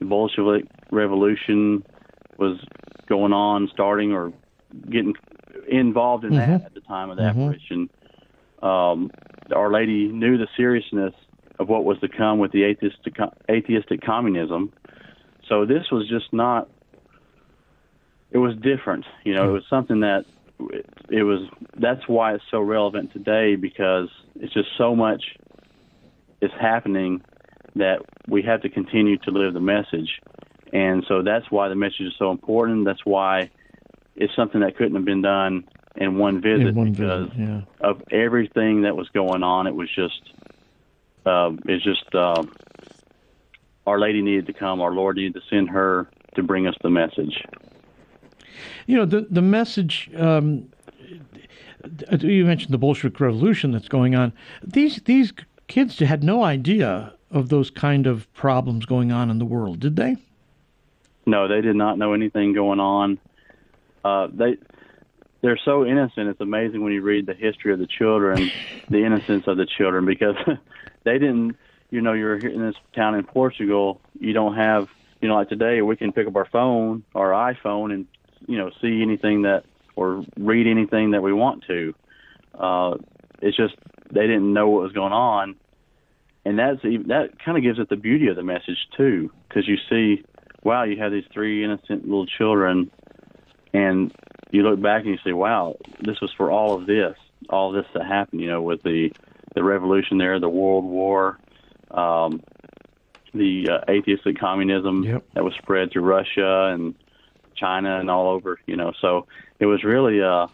the 0.00 0.04
Bolshevik 0.04 0.64
Revolution 0.90 1.84
was 2.38 2.58
going 3.08 3.32
on, 3.32 3.68
starting 3.72 4.12
or 4.12 4.32
getting 4.90 5.14
involved 5.68 6.24
in 6.24 6.34
that 6.34 6.64
at 6.64 6.74
the 6.74 6.80
time 6.80 7.10
of 7.10 7.16
the 7.18 7.22
apparition. 7.22 7.88
Um, 8.62 9.10
Our 9.54 9.70
Lady 9.70 10.08
knew 10.08 10.38
the 10.38 10.48
seriousness 10.56 11.14
of 11.60 11.68
what 11.68 11.84
was 11.84 11.98
to 12.00 12.08
come 12.08 12.38
with 12.38 12.50
the 12.52 12.64
atheistic, 12.64 13.14
atheistic 13.48 14.00
communism. 14.02 14.72
So 15.48 15.64
this 15.66 15.90
was 15.92 16.08
just 16.08 16.32
not. 16.32 16.68
It 18.32 18.38
was 18.38 18.54
different, 18.56 19.04
you 19.24 19.34
know. 19.34 19.50
It 19.50 19.52
was 19.52 19.64
something 19.68 20.00
that 20.00 20.24
it, 20.58 20.86
it 21.10 21.22
was. 21.22 21.48
That's 21.76 22.06
why 22.08 22.34
it's 22.34 22.44
so 22.50 22.60
relevant 22.60 23.12
today 23.12 23.56
because 23.56 24.08
it's 24.36 24.52
just 24.54 24.68
so 24.78 24.96
much 24.96 25.22
is 26.40 26.50
happening 26.60 27.22
that 27.76 28.00
we 28.28 28.42
have 28.42 28.62
to 28.62 28.68
continue 28.68 29.16
to 29.18 29.30
live 29.30 29.54
the 29.54 29.60
message. 29.60 30.20
And 30.72 31.04
so 31.06 31.22
that's 31.22 31.50
why 31.50 31.68
the 31.68 31.74
message 31.74 32.00
is 32.00 32.14
so 32.18 32.30
important. 32.30 32.84
That's 32.84 33.04
why 33.04 33.50
it's 34.16 34.34
something 34.34 34.60
that 34.60 34.76
couldn't 34.76 34.94
have 34.94 35.04
been 35.04 35.22
done 35.22 35.64
in 35.96 36.18
one 36.18 36.40
visit 36.40 36.68
In 36.68 36.74
one 36.74 36.92
because 36.92 37.28
visit, 37.28 37.40
yeah. 37.40 37.60
of 37.80 38.02
everything 38.10 38.82
that 38.82 38.96
was 38.96 39.08
going 39.10 39.42
on. 39.42 39.66
It 39.66 39.74
was 39.74 39.88
just, 39.94 40.32
uh, 41.26 41.52
it's 41.66 41.84
just, 41.84 42.14
uh, 42.14 42.42
Our 43.86 44.00
Lady 44.00 44.22
needed 44.22 44.46
to 44.46 44.52
come. 44.52 44.80
Our 44.80 44.92
Lord 44.92 45.16
needed 45.16 45.34
to 45.34 45.42
send 45.50 45.68
her 45.70 46.08
to 46.34 46.42
bring 46.42 46.66
us 46.66 46.74
the 46.82 46.90
message. 46.90 47.44
You 48.86 48.96
know, 48.96 49.04
the 49.04 49.26
the 49.30 49.42
message 49.42 50.10
um, 50.16 50.68
you 52.20 52.44
mentioned 52.44 52.72
the 52.72 52.78
Bolshevik 52.78 53.18
Revolution 53.20 53.72
that's 53.72 53.88
going 53.88 54.14
on. 54.14 54.32
These 54.62 55.02
these 55.04 55.32
kids 55.68 55.98
had 55.98 56.22
no 56.22 56.44
idea 56.44 57.14
of 57.30 57.48
those 57.48 57.70
kind 57.70 58.06
of 58.06 58.32
problems 58.34 58.84
going 58.84 59.10
on 59.10 59.30
in 59.30 59.38
the 59.38 59.44
world, 59.44 59.80
did 59.80 59.96
they? 59.96 60.16
No, 61.24 61.48
they 61.48 61.60
did 61.60 61.76
not 61.76 61.98
know 61.98 62.12
anything 62.12 62.52
going 62.52 62.80
on. 62.80 63.18
Uh, 64.04 64.28
they 64.32 64.56
they're 65.40 65.58
so 65.64 65.84
innocent. 65.84 66.28
It's 66.28 66.40
amazing 66.40 66.82
when 66.82 66.92
you 66.92 67.02
read 67.02 67.26
the 67.26 67.34
history 67.34 67.72
of 67.72 67.78
the 67.78 67.86
children, 67.86 68.50
the 68.88 69.04
innocence 69.04 69.46
of 69.46 69.56
the 69.56 69.66
children, 69.66 70.04
because 70.04 70.36
they 71.04 71.18
didn't. 71.18 71.56
You 71.90 72.00
know, 72.00 72.14
you're 72.14 72.38
here 72.38 72.48
in 72.48 72.62
this 72.62 72.76
town 72.94 73.14
in 73.16 73.24
Portugal. 73.24 74.00
You 74.18 74.32
don't 74.32 74.56
have, 74.56 74.88
you 75.20 75.28
know, 75.28 75.34
like 75.34 75.50
today 75.50 75.82
we 75.82 75.94
can 75.94 76.10
pick 76.10 76.26
up 76.26 76.34
our 76.36 76.46
phone, 76.46 77.04
our 77.14 77.30
iPhone, 77.30 77.92
and 77.92 78.06
you 78.46 78.58
know, 78.58 78.70
see 78.80 79.02
anything 79.02 79.42
that 79.42 79.64
or 79.96 80.24
read 80.38 80.66
anything 80.66 81.10
that 81.12 81.22
we 81.22 81.32
want 81.32 81.64
to. 81.66 81.94
Uh, 82.58 82.96
it's 83.40 83.56
just 83.56 83.74
they 84.10 84.22
didn't 84.22 84.52
know 84.52 84.68
what 84.68 84.82
was 84.82 84.92
going 84.92 85.12
on, 85.12 85.56
and 86.44 86.58
that's 86.58 86.82
that 86.82 87.30
kind 87.44 87.56
of 87.56 87.62
gives 87.62 87.78
it 87.78 87.88
the 87.88 87.96
beauty 87.96 88.28
of 88.28 88.36
the 88.36 88.42
message 88.42 88.88
too, 88.96 89.30
because 89.48 89.66
you 89.66 89.76
see, 89.88 90.24
wow, 90.62 90.84
you 90.84 90.96
have 90.98 91.12
these 91.12 91.24
three 91.32 91.64
innocent 91.64 92.04
little 92.04 92.26
children, 92.26 92.90
and 93.72 94.14
you 94.50 94.62
look 94.62 94.80
back 94.80 95.02
and 95.02 95.10
you 95.10 95.18
say, 95.24 95.32
wow, 95.32 95.76
this 96.00 96.20
was 96.20 96.32
for 96.36 96.50
all 96.50 96.74
of 96.74 96.86
this, 96.86 97.16
all 97.48 97.72
this 97.72 97.86
that 97.94 98.06
happened, 98.06 98.40
you 98.40 98.48
know, 98.48 98.62
with 98.62 98.82
the 98.82 99.12
the 99.54 99.62
revolution 99.62 100.18
there, 100.18 100.38
the 100.40 100.48
World 100.48 100.84
War, 100.84 101.38
um, 101.90 102.42
the 103.34 103.68
uh, 103.68 103.90
atheistic 103.90 104.38
communism 104.38 105.04
yep. 105.04 105.24
that 105.34 105.44
was 105.44 105.54
spread 105.54 105.90
through 105.92 106.02
Russia 106.02 106.70
and 106.72 106.94
China 107.62 108.00
and 108.00 108.10
all 108.10 108.28
over, 108.28 108.58
you 108.66 108.76
know. 108.76 108.92
So 109.00 109.26
it 109.60 109.66
was 109.66 109.84
really 109.84 110.20
uh, 110.20 110.48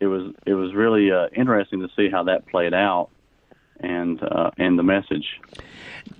it 0.00 0.06
was 0.06 0.32
it 0.46 0.54
was 0.54 0.74
really 0.74 1.12
uh, 1.12 1.28
interesting 1.34 1.80
to 1.80 1.88
see 1.94 2.08
how 2.08 2.24
that 2.24 2.46
played 2.46 2.72
out 2.72 3.10
and 3.80 4.22
uh, 4.22 4.50
and 4.56 4.78
the 4.78 4.82
message. 4.82 5.40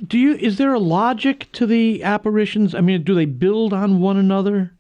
Do 0.07 0.19
you 0.19 0.35
is 0.35 0.59
there 0.59 0.75
a 0.75 0.79
logic 0.79 1.51
to 1.53 1.67
the 1.67 2.03
apparitions? 2.03 2.75
I 2.75 2.81
mean, 2.81 3.03
do 3.03 3.15
they 3.15 3.27
build 3.27 3.73
on 3.73 4.01
one 4.01 4.19
another 4.19 4.73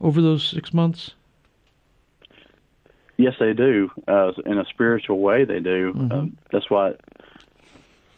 over 0.00 0.22
those 0.22 0.46
six 0.46 0.72
months? 0.72 1.14
Yes, 3.16 3.34
they 3.38 3.52
do. 3.52 3.90
Uh, 4.08 4.32
in 4.44 4.58
a 4.58 4.64
spiritual 4.66 5.20
way, 5.20 5.44
they 5.44 5.60
do. 5.60 5.92
Mm-hmm. 5.92 6.12
Uh, 6.12 6.26
that's 6.50 6.68
why 6.68 6.94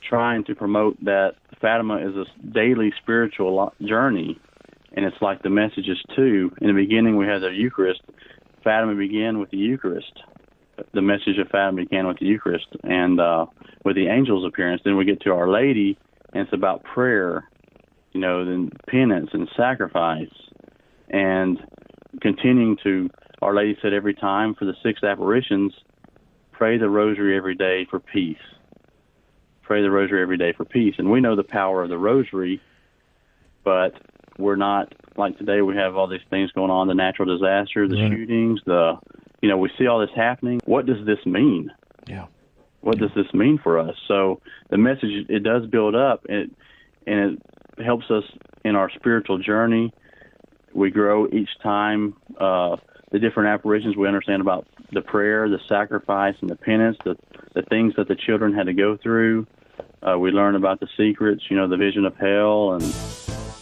trying 0.02 0.44
to 0.44 0.54
promote 0.54 1.02
that 1.04 1.34
Fatima 1.60 1.96
is 1.96 2.16
a 2.16 2.24
daily 2.48 2.92
spiritual 3.02 3.74
journey, 3.82 4.38
and 4.96 5.04
it's 5.04 5.20
like 5.20 5.42
the 5.42 5.50
messages 5.50 6.02
too. 6.16 6.50
In 6.60 6.68
the 6.68 6.72
beginning, 6.72 7.16
we 7.16 7.26
had 7.26 7.42
the 7.42 7.50
Eucharist. 7.50 8.00
Fatima 8.64 8.94
began 8.94 9.38
with 9.38 9.50
the 9.50 9.58
Eucharist. 9.58 10.20
The 10.92 11.02
message 11.02 11.38
of 11.38 11.48
Fatima 11.48 11.82
began 11.82 12.06
with 12.06 12.18
the 12.18 12.26
Eucharist, 12.26 12.66
and 12.82 13.20
uh, 13.20 13.46
with 13.84 13.96
the 13.96 14.08
angel's 14.08 14.46
appearance. 14.46 14.82
Then 14.84 14.96
we 14.96 15.04
get 15.04 15.20
to 15.22 15.32
Our 15.32 15.48
Lady, 15.48 15.98
and 16.32 16.42
it's 16.42 16.52
about 16.52 16.82
prayer, 16.82 17.48
you 18.12 18.20
know, 18.20 18.44
then 18.44 18.70
penance 18.88 19.30
and 19.32 19.48
sacrifice, 19.56 20.32
and 21.10 21.58
continuing 22.20 22.76
to. 22.82 23.10
Our 23.42 23.54
Lady 23.54 23.76
said 23.82 23.92
every 23.92 24.14
time 24.14 24.54
for 24.54 24.64
the 24.64 24.74
six 24.82 25.02
apparitions, 25.02 25.74
pray 26.52 26.78
the 26.78 26.88
Rosary 26.88 27.36
every 27.36 27.54
day 27.54 27.86
for 27.90 28.00
peace. 28.00 28.38
Pray 29.62 29.82
the 29.82 29.90
Rosary 29.90 30.22
every 30.22 30.38
day 30.38 30.54
for 30.56 30.64
peace, 30.64 30.94
and 30.96 31.10
we 31.10 31.20
know 31.20 31.36
the 31.36 31.44
power 31.44 31.82
of 31.82 31.90
the 31.90 31.98
Rosary, 31.98 32.62
but 33.62 33.92
we're 34.38 34.56
not 34.56 34.92
like 35.16 35.38
today. 35.38 35.62
We 35.62 35.76
have 35.76 35.96
all 35.96 36.06
these 36.06 36.20
things 36.30 36.52
going 36.52 36.70
on: 36.70 36.88
the 36.88 36.94
natural 36.94 37.36
disaster, 37.36 37.88
the 37.88 37.96
shootings, 37.96 38.60
the 38.66 38.98
you 39.40 39.48
know, 39.48 39.58
we 39.58 39.70
see 39.78 39.86
all 39.86 40.00
this 40.00 40.10
happening. 40.14 40.60
What 40.64 40.86
does 40.86 41.04
this 41.06 41.24
mean? 41.24 41.70
Yeah. 42.06 42.26
What 42.80 42.98
does 42.98 43.10
this 43.16 43.32
mean 43.34 43.58
for 43.62 43.78
us? 43.78 43.96
So 44.06 44.40
the 44.70 44.78
message 44.78 45.26
it 45.28 45.42
does 45.42 45.66
build 45.66 45.94
up, 45.94 46.24
and 46.28 46.38
it, 46.38 46.50
and 47.06 47.38
it 47.78 47.84
helps 47.84 48.10
us 48.10 48.24
in 48.64 48.76
our 48.76 48.90
spiritual 48.90 49.38
journey. 49.38 49.92
We 50.72 50.90
grow 50.90 51.26
each 51.28 51.50
time. 51.62 52.16
Uh, 52.38 52.76
the 53.12 53.18
different 53.18 53.48
apparitions 53.48 53.96
we 53.96 54.08
understand 54.08 54.42
about 54.42 54.66
the 54.92 55.00
prayer, 55.00 55.48
the 55.48 55.60
sacrifice, 55.68 56.34
and 56.40 56.50
the 56.50 56.56
penance, 56.56 56.96
the 57.04 57.16
the 57.54 57.62
things 57.62 57.94
that 57.96 58.08
the 58.08 58.16
children 58.16 58.52
had 58.52 58.66
to 58.66 58.74
go 58.74 58.96
through. 58.96 59.46
Uh, 60.02 60.18
we 60.18 60.30
learn 60.30 60.54
about 60.54 60.80
the 60.80 60.88
secrets, 60.96 61.42
you 61.48 61.56
know, 61.56 61.68
the 61.68 61.76
vision 61.76 62.04
of 62.04 62.16
hell 62.16 62.72
and 62.72 62.82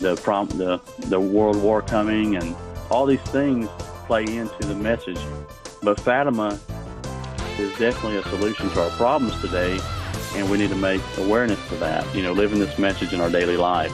the 0.01 0.17
prom- 0.17 0.49
the 0.49 0.81
the 1.07 1.21
world 1.21 1.61
war 1.63 1.83
coming, 1.83 2.37
and 2.37 2.55
all 2.91 3.07
these 3.07 3.21
things 3.21 3.69
play 4.07 4.25
into 4.25 4.67
the 4.67 4.75
message. 4.75 5.19
But 5.83 6.01
Fatima 6.01 6.59
is 7.59 7.71
definitely 7.79 8.17
a 8.19 8.23
solution 8.25 8.71
to 8.71 8.83
our 8.83 8.91
problems 8.91 9.39
today, 9.41 9.79
and 10.35 10.51
we 10.51 10.59
need 10.59 10.71
to 10.71 10.77
make 10.77 11.01
awareness 11.19 11.61
to 11.69 11.77
that. 11.77 12.13
You 12.15 12.23
know, 12.23 12.33
living 12.33 12.59
this 12.59 12.79
message 12.79 13.13
in 13.13 13.21
our 13.21 13.31
daily 13.31 13.57
life. 13.57 13.93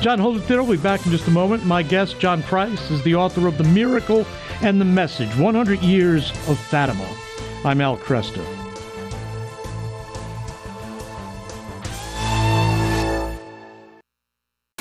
John, 0.00 0.20
hold 0.20 0.36
it 0.36 0.46
there. 0.46 0.62
We'll 0.62 0.76
be 0.76 0.82
back 0.82 1.04
in 1.04 1.10
just 1.10 1.26
a 1.26 1.32
moment. 1.32 1.64
My 1.64 1.82
guest, 1.82 2.20
John 2.20 2.40
Preiss, 2.44 2.90
is 2.90 3.02
the 3.02 3.16
author 3.16 3.48
of 3.48 3.58
The 3.58 3.64
Miracle 3.64 4.24
and 4.62 4.80
the 4.80 4.84
Message 4.84 5.34
100 5.36 5.80
Years 5.82 6.30
of 6.48 6.56
Fatima. 6.56 7.08
I'm 7.64 7.80
Al 7.80 7.96
Kresta. 7.96 8.57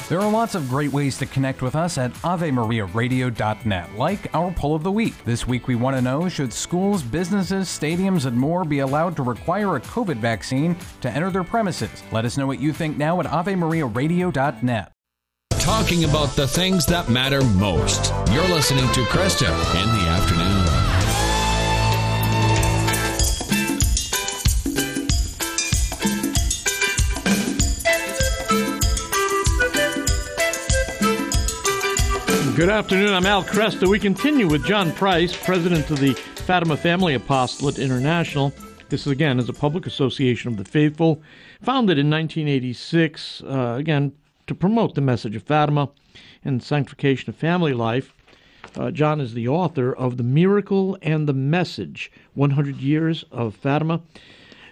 There 0.10 0.22
are 0.22 0.32
lots 0.32 0.56
of 0.56 0.70
great 0.70 0.94
ways 0.94 1.18
to 1.18 1.26
connect 1.26 1.62
with 1.62 1.76
us 1.76 1.98
at 1.98 2.14
AveMariaRadio.net, 2.14 3.96
like 3.98 4.34
our 4.34 4.52
poll 4.52 4.74
of 4.74 4.84
the 4.84 4.92
week. 4.92 5.14
This 5.26 5.46
week 5.46 5.68
we 5.68 5.76
want 5.76 5.98
to 5.98 6.02
know 6.02 6.30
should 6.30 6.54
schools, 6.54 7.04
businesses, 7.04 7.68
stadiums, 7.68 8.26
and 8.26 8.38
more 8.38 8.64
be 8.64 8.80
allowed 8.80 9.18
to 9.18 9.24
require 9.24 9.76
a 9.76 9.82
COVID 9.82 10.16
vaccine 10.16 10.78
to 11.02 11.10
enter 11.10 11.30
their 11.30 11.44
premises? 11.44 12.04
Let 12.14 12.24
us 12.24 12.38
know 12.38 12.48
what 12.48 12.62
you 12.62 12.72
think 12.72 12.98
now 12.98 13.20
at 13.20 13.26
AveMariaRadio.net. 13.26 14.94
Talking 15.60 16.06
about 16.06 16.30
the 16.38 16.48
things 16.48 16.86
that 16.86 17.10
matter 17.10 17.44
most. 17.44 18.14
You're 18.32 18.48
listening 18.48 18.90
to 18.94 19.02
Kresta 19.02 19.50
in 19.76 19.97
Good 32.58 32.70
afternoon. 32.70 33.14
I'm 33.14 33.28
Al 33.28 33.44
Kresta. 33.44 33.88
We 33.88 34.00
continue 34.00 34.48
with 34.48 34.66
John 34.66 34.90
Preiss, 34.90 35.40
president 35.46 35.92
of 35.92 36.00
the 36.00 36.14
Fatima 36.14 36.76
Family 36.76 37.14
Apostolate 37.14 37.78
International. 37.78 38.52
This, 38.90 39.06
again, 39.06 39.38
is 39.38 39.48
a 39.48 39.54
public 39.54 39.86
association 39.86 40.50
of 40.50 40.58
the 40.58 40.66
faithful, 40.66 41.22
founded 41.62 42.00
in 42.00 42.10
1986, 42.10 43.44
uh, 43.44 43.76
again, 43.78 44.12
to 44.48 44.56
promote 44.56 44.96
the 44.96 45.02
message 45.02 45.36
of 45.36 45.44
Fatima 45.44 45.90
and 46.44 46.64
sanctification 46.64 47.30
of 47.30 47.36
family 47.36 47.74
life. 47.74 48.12
Uh, 48.76 48.90
John 48.90 49.22
is 49.22 49.36
the 49.36 49.48
author 49.48 49.94
of 49.94 50.18
The 50.18 50.24
Miracle 50.24 50.98
and 51.04 51.30
the 51.30 51.34
Message 51.34 52.12
100 52.34 52.78
Years 52.78 53.24
of 53.32 53.56
Fatima. 53.56 54.02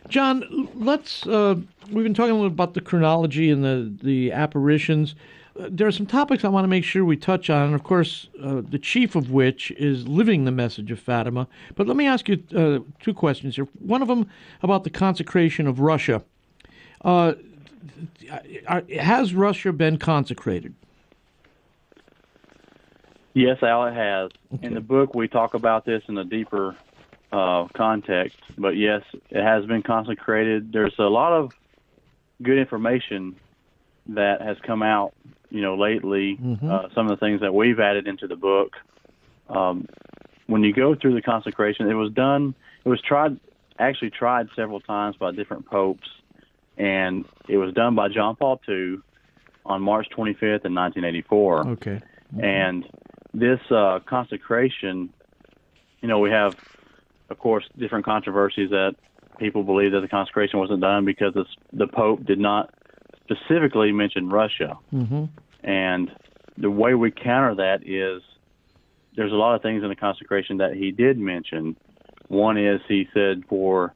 John, 0.08 0.70
let's. 0.74 1.27
Uh, 1.27 1.58
we've 1.92 2.04
been 2.04 2.15
talking 2.15 2.32
a 2.32 2.34
little 2.34 2.48
about 2.48 2.74
the 2.74 2.82
chronology 2.82 3.51
and 3.51 3.63
the, 3.63 3.96
the 4.01 4.32
apparitions 4.32 5.13
there 5.56 5.88
are 5.88 5.92
some 5.92 6.06
topics 6.06 6.44
I 6.44 6.50
want 6.50 6.66
to 6.66 6.68
make 6.68 6.84
sure 6.84 7.06
we 7.06 7.18
touch 7.18 7.50
on, 7.50 7.68
and 7.68 7.76
of 7.76 7.84
course, 7.84 8.28
uh, 8.44 8.62
the 8.68 8.80
chief 8.80 9.16
of 9.16 9.32
which 9.32 9.72
is 9.72 10.08
living 10.08 10.46
the 10.46 10.52
message 10.52 10.92
of 10.92 11.00
Fatima. 11.00 11.48
But 11.76 11.88
let 11.88 11.96
me 11.96 12.06
ask 12.06 12.28
you 12.28 12.44
uh, 12.56 12.80
two 13.00 13.14
questions 13.14 13.56
here. 13.56 13.68
One 13.80 14.02
of 14.02 14.08
them 14.08 14.30
about 14.62 14.84
the 14.84 14.90
consecration 14.90 15.68
of 15.68 15.80
Russia. 15.80 16.24
Uh, 17.04 17.34
has 18.98 19.34
Russia 19.34 19.72
been 19.72 19.98
consecrated? 19.98 20.74
Yes, 23.34 23.62
Al, 23.62 23.86
it 23.86 23.94
has. 23.94 24.32
Okay. 24.56 24.68
In 24.68 24.74
the 24.74 24.82
book, 24.82 25.14
we 25.14 25.28
talk 25.28 25.54
about 25.54 25.86
this 25.86 26.02
in 26.08 26.18
a 26.18 26.24
deeper 26.24 26.76
uh, 27.32 27.68
context, 27.74 28.40
but 28.58 28.76
yes, 28.78 29.04
it 29.30 29.44
has 29.44 29.66
been 29.66 29.84
consecrated. 29.84 30.72
There's 30.72 30.96
a 31.00 31.04
lot 31.04 31.34
of 31.34 31.52
good 32.42 32.58
information 32.58 33.36
that 34.08 34.42
has 34.42 34.58
come 34.66 34.84
out 34.84 35.14
you 35.56 35.62
know, 35.62 35.76
lately, 35.76 36.36
mm-hmm. 36.36 36.70
uh, 36.70 36.90
some 36.94 37.10
of 37.10 37.18
the 37.18 37.26
things 37.26 37.40
that 37.40 37.54
we've 37.54 37.80
added 37.80 38.08
into 38.08 38.28
the 38.28 38.36
book. 38.36 38.74
Um, 39.48 39.88
when 40.48 40.64
you 40.64 40.74
go 40.74 40.96
through 40.96 41.16
the 41.16 41.22
consecration, 41.22 41.90
it 41.90 41.94
was 41.94 42.12
done. 42.12 42.54
It 42.84 42.90
was 42.90 43.02
tried, 43.02 43.40
actually 43.80 44.10
tried 44.10 44.50
several 44.54 44.82
times 44.82 45.16
by 45.16 45.32
different 45.32 45.66
popes, 45.66 46.10
and 46.78 47.24
it 47.48 47.56
was 47.56 47.74
done 47.74 47.96
by 47.96 48.10
John 48.10 48.36
Paul 48.36 48.60
II 48.68 48.98
on 49.66 49.82
March 49.82 50.08
25th 50.10 50.66
in 50.66 50.76
1984. 50.76 51.68
Okay. 51.70 52.02
Mm-hmm. 52.36 52.44
And 52.44 52.86
this 53.34 53.62
uh, 53.72 54.00
consecration, 54.06 55.14
you 56.02 56.10
know, 56.10 56.20
we 56.20 56.32
have, 56.32 56.58
of 57.30 57.40
course, 57.40 57.64
different 57.78 58.04
controversies 58.04 58.72
that 58.72 58.98
people 59.40 59.64
believe 59.64 59.94
that 59.94 60.02
the 60.02 60.10
consecration 60.10 60.60
wasn't 60.60 60.82
done 60.82 61.06
because 61.06 61.34
the 61.72 61.88
Pope 61.88 62.26
did 62.26 62.40
not 62.40 62.74
specifically 63.24 63.92
mention 63.92 64.30
Russia. 64.30 64.78
Mm-hmm. 64.94 65.26
And 65.65 66.12
the 66.57 66.72
way 66.72 66.93
we 66.93 67.12
counter 67.12 67.55
that 67.55 67.86
is 67.86 68.22
there's 69.15 69.31
a 69.31 69.36
lot 69.36 69.55
of 69.55 69.62
things 69.62 69.84
in 69.84 69.89
the 69.89 69.95
consecration 69.95 70.57
that 70.57 70.74
he 70.74 70.91
did 70.91 71.17
mention. 71.17 71.75
One 72.27 72.57
is 72.57 72.81
he 72.88 73.07
said 73.13 73.43
for 73.50 73.93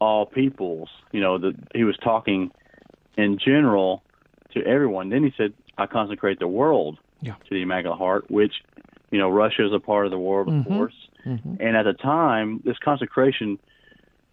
all 0.00 0.26
peoples, 0.26 0.88
you 1.12 1.20
know, 1.20 1.38
that 1.38 1.54
he 1.74 1.84
was 1.84 1.96
talking 2.02 2.50
in 3.16 3.38
general 3.38 4.02
to 4.52 4.64
everyone. 4.66 5.10
Then 5.10 5.22
he 5.22 5.32
said, 5.36 5.52
I 5.78 5.86
consecrate 5.86 6.38
the 6.38 6.48
world 6.48 6.98
Yeah. 7.20 7.34
to 7.34 7.50
the 7.50 7.62
Immaculate 7.62 7.98
Heart, 7.98 8.30
which, 8.30 8.54
you 9.10 9.18
know, 9.18 9.28
Russia 9.28 9.66
is 9.66 9.72
a 9.72 9.80
part 9.80 10.06
of 10.06 10.10
the 10.10 10.18
world, 10.18 10.48
of 10.48 10.54
mm-hmm. 10.54 10.74
course. 10.74 10.94
Mm-hmm. 11.26 11.56
And 11.60 11.76
at 11.76 11.84
the 11.84 11.94
time, 11.94 12.60
this 12.64 12.78
consecration, 12.78 13.58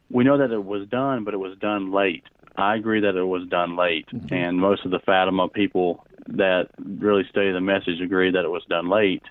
we 0.10 0.24
know 0.24 0.38
that 0.38 0.52
it 0.52 0.64
was 0.64 0.88
done, 0.88 1.24
but 1.24 1.34
it 1.34 1.38
was 1.38 1.58
done 1.60 1.92
late. 1.92 2.24
I 2.58 2.76
agree 2.76 3.02
that 3.02 3.16
it 3.16 3.24
was 3.24 3.48
done 3.48 3.76
late, 3.76 4.08
mm-hmm. 4.08 4.34
and 4.34 4.58
most 4.58 4.86
of 4.86 4.92
the 4.92 5.00
Fatima 5.00 5.48
people 5.48 6.06
that 6.28 6.70
really 6.80 7.24
study 7.30 7.52
the 7.52 7.62
message 7.62 8.02
agree 8.02 8.32
that 8.32 8.46
it 8.46 8.50
was 8.50 8.64
done 8.70 8.90
late. 8.90 9.24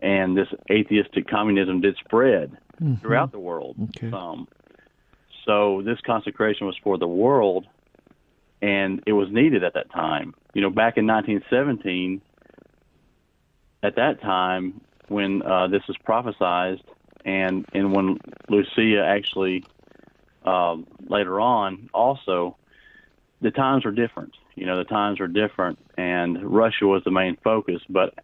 And 0.00 0.36
this 0.36 0.48
atheistic 0.70 1.28
communism 1.28 1.80
did 1.80 1.96
spread 1.96 2.56
throughout 3.00 3.32
the 3.32 3.38
world. 3.38 3.76
Okay. 3.96 4.10
Um, 4.12 4.46
so 5.44 5.82
this 5.84 5.98
consecration 6.04 6.66
was 6.66 6.76
for 6.84 6.98
the 6.98 7.08
world, 7.08 7.66
and 8.62 9.02
it 9.06 9.12
was 9.12 9.28
needed 9.30 9.64
at 9.64 9.74
that 9.74 9.90
time. 9.90 10.34
You 10.54 10.62
know, 10.62 10.70
back 10.70 10.98
in 10.98 11.06
1917, 11.06 12.20
at 13.82 13.96
that 13.96 14.20
time 14.20 14.80
when 15.08 15.42
uh, 15.42 15.68
this 15.68 15.82
was 15.88 15.96
prophesized, 16.06 16.82
and 17.24 17.66
and 17.72 17.92
when 17.92 18.18
Lucia 18.48 19.04
actually 19.04 19.64
um, 20.44 20.86
later 21.08 21.40
on 21.40 21.88
also, 21.92 22.56
the 23.40 23.50
times 23.50 23.84
were 23.84 23.92
different. 23.92 24.34
You 24.58 24.66
know, 24.66 24.78
the 24.78 24.84
times 24.84 25.20
were 25.20 25.28
different, 25.28 25.78
and 25.96 26.42
Russia 26.42 26.86
was 26.86 27.02
the 27.04 27.10
main 27.10 27.36
focus. 27.42 27.80
But 27.88 28.14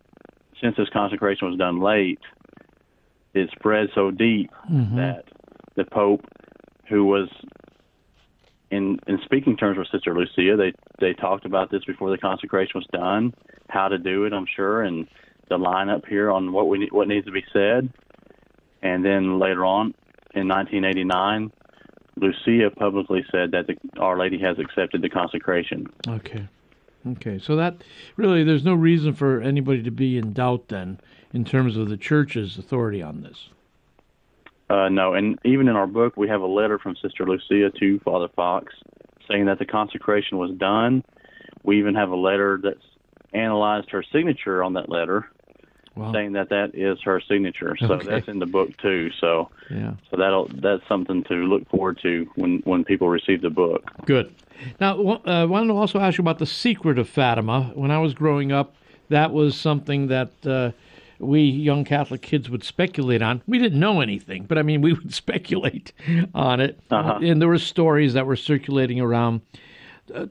since 0.61 0.77
this 0.77 0.89
consecration 0.93 1.49
was 1.49 1.59
done 1.59 1.81
late, 1.81 2.21
it 3.35 3.51
spread 3.57 3.89
so 3.95 4.11
deep 4.11 4.51
mm-hmm. 4.71 4.97
that 4.97 5.25
the 5.77 5.85
Pope, 5.85 6.25
who 6.89 7.05
was 7.05 7.29
in 8.71 8.99
in 9.07 9.19
speaking 9.25 9.57
terms 9.57 9.79
with 9.79 9.89
Sister 9.91 10.15
Lucia, 10.15 10.57
they 10.57 10.73
they 11.01 11.13
talked 11.15 11.45
about 11.45 11.71
this 11.71 11.85
before 11.85 12.11
the 12.11 12.19
consecration 12.19 12.73
was 12.75 12.87
done, 12.93 13.35
how 13.69 13.89
to 13.89 13.99
do 13.99 14.25
it, 14.25 14.33
I'm 14.33 14.47
sure, 14.55 14.83
and 14.83 15.07
the 15.49 15.59
lineup 15.59 16.07
here 16.09 16.31
on 16.31 16.53
what 16.53 16.69
we 16.69 16.89
what 16.91 17.09
needs 17.09 17.27
to 17.27 17.33
be 17.33 17.45
said, 17.53 17.93
and 18.83 19.05
then 19.05 19.39
later 19.39 19.65
on 19.65 19.95
in 20.35 20.49
1989, 20.49 21.53
Lucia 22.17 22.71
publicly 22.71 23.25
said 23.31 23.51
that 23.53 23.67
the, 23.67 23.77
Our 23.99 24.19
Lady 24.19 24.39
has 24.39 24.59
accepted 24.59 25.03
the 25.03 25.09
consecration. 25.09 25.87
Okay. 26.07 26.49
Okay. 27.07 27.39
So 27.39 27.57
that 27.57 27.83
really, 28.17 28.45
there's 28.45 28.65
no 28.65 28.75
reason 28.75 29.13
for 29.15 29.41
anybody 29.41 29.83
to 29.83 29.91
be 29.91 30.17
in 30.17 30.33
doubt 30.33 30.69
then 30.69 31.01
in 31.33 31.45
terms 31.45 31.77
of 31.77 31.89
the 31.89 31.97
church's 31.97 32.57
authority 32.59 33.03
on 33.03 33.23
this. 33.23 33.49
Uh, 34.71 34.89
no, 34.89 35.13
and 35.13 35.39
even 35.45 35.69
in 35.69 35.77
our 35.77 35.87
book, 35.87 36.17
we 36.17 36.29
have 36.29 36.41
a 36.41 36.47
letter 36.47 36.79
from 36.79 36.97
Sister 36.97 37.27
Lucia 37.27 37.71
to 37.79 37.99
Father 38.01 38.29
Fox 38.35 38.73
saying 39.29 39.47
that 39.47 39.59
the 39.59 39.67
consecration 39.67 40.39
was 40.39 40.51
done. 40.53 41.05
We 41.63 41.79
even 41.79 41.95
have 41.95 42.11
a 42.11 42.17
letter 42.17 42.61
that's 42.63 42.85
analyzed 43.33 43.91
her 43.91 44.03
signature 44.13 44.63
on 44.63 44.75
that 44.75 44.89
letter, 44.89 45.31
Wow. 45.97 46.13
saying 46.13 46.33
that 46.33 46.49
that 46.49 46.75
is 46.75 46.99
her 47.05 47.21
signature. 47.21 47.77
So 47.79 47.95
Okay. 47.95 48.07
that's 48.09 48.29
in 48.29 48.39
the 48.41 48.47
book 48.47 48.77
too. 48.79 49.11
So 49.21 49.51
Yeah. 49.71 49.93
so 50.11 50.17
that'll 50.17 50.49
that's 50.55 50.83
something 50.89 51.23
to 51.25 51.35
look 51.35 51.69
forward 51.69 51.99
to 52.03 52.29
when 52.35 52.61
when 52.65 52.85
people 52.85 53.09
receive 53.09 53.43
the 53.43 53.51
book. 53.51 53.89
Good. 54.05 54.33
Now, 54.81 55.01
wa- 55.01 55.21
uh, 55.27 55.31
I 55.31 55.45
wanted 55.45 55.69
to 55.69 55.75
also 55.77 55.99
ask 56.01 56.19
you 56.19 56.23
about 56.23 56.39
the 56.39 56.47
secret 56.47 56.99
of 56.99 57.09
Fatima. 57.09 57.71
When 57.75 57.91
I 57.91 57.99
was 57.99 58.15
growing 58.15 58.51
up, 58.53 58.75
that 59.09 59.33
was 59.33 59.57
something 59.57 60.09
that 60.09 60.33
uh, 60.47 60.71
we 61.21 61.43
young 61.43 61.85
Catholic 61.85 62.23
kids 62.23 62.51
would 62.51 62.65
speculate 62.65 63.23
on. 63.23 63.43
We 63.47 63.59
didn't 63.59 63.79
know 63.79 64.01
anything, 64.01 64.45
but 64.45 64.59
I 64.59 64.63
mean, 64.63 64.81
we 64.81 64.93
would 64.99 65.13
speculate 65.15 65.93
on 66.35 66.61
it. 66.61 66.81
Uh-huh. 66.91 67.19
And 67.23 67.41
there 67.41 67.49
were 67.49 67.59
stories 67.59 68.15
that 68.15 68.27
were 68.27 68.37
circulating 68.37 69.01
around. 69.01 69.43
Uh, 70.13 70.27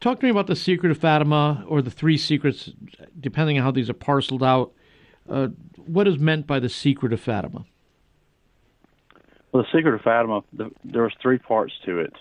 talk 0.00 0.20
to 0.20 0.26
me 0.26 0.30
about 0.30 0.46
the 0.46 0.56
secret 0.56 0.90
of 0.92 0.98
Fatima 0.98 1.64
or 1.68 1.82
the 1.82 1.90
three 1.90 2.16
secrets, 2.16 2.70
depending 3.18 3.58
on 3.58 3.64
how 3.64 3.70
these 3.72 3.90
are 3.90 3.94
parceled 3.94 4.42
out. 4.44 4.72
Uh, 5.32 5.48
what 5.86 6.06
is 6.06 6.18
meant 6.18 6.46
by 6.46 6.60
the 6.60 6.68
secret 6.68 7.12
of 7.12 7.20
Fatima? 7.20 7.64
Well, 9.50 9.62
the 9.62 9.78
secret 9.78 9.94
of 9.94 10.02
Fatima, 10.02 10.42
the, 10.52 10.70
there 10.84 11.02
was 11.04 11.12
three 11.22 11.38
parts 11.38 11.72
to 11.86 12.00
it. 12.00 12.12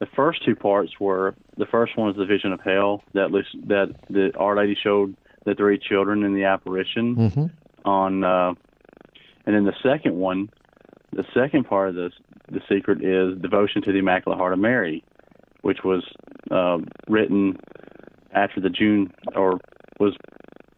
The 0.00 0.06
first 0.16 0.44
two 0.44 0.56
parts 0.56 0.98
were 0.98 1.34
the 1.58 1.66
first 1.66 1.96
one 1.96 2.08
was 2.08 2.16
the 2.16 2.24
vision 2.24 2.52
of 2.52 2.60
hell 2.60 3.04
that 3.14 3.30
that 3.68 3.94
the 4.08 4.32
Our 4.36 4.56
Lady 4.56 4.76
showed 4.82 5.14
the 5.44 5.54
three 5.54 5.78
children 5.78 6.24
in 6.24 6.34
the 6.34 6.44
apparition 6.44 7.14
on, 7.84 8.24
uh, 8.24 8.54
and 9.46 9.54
then 9.54 9.64
the 9.64 9.74
second 9.82 10.16
one, 10.16 10.50
the 11.12 11.24
second 11.34 11.64
part 11.64 11.90
of 11.90 11.94
this 11.94 12.12
the 12.50 12.60
secret 12.68 13.04
is 13.04 13.40
devotion 13.40 13.82
to 13.82 13.92
the 13.92 13.98
Immaculate 13.98 14.38
Heart 14.38 14.54
of 14.54 14.58
Mary, 14.58 15.04
which 15.62 15.78
was 15.84 16.02
uh, 16.50 16.78
written 17.08 17.56
after 18.32 18.60
the 18.60 18.70
June 18.70 19.12
or 19.36 19.60
was 19.98 20.14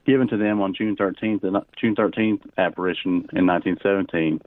given 0.05 0.29
to 0.29 0.37
them 0.37 0.61
on 0.61 0.75
June 0.75 0.97
13th, 0.97 1.41
the 1.43 1.63
June 1.81 1.95
13th 1.95 2.41
apparition 2.59 3.27
in 3.33 3.47
1917 3.47 4.41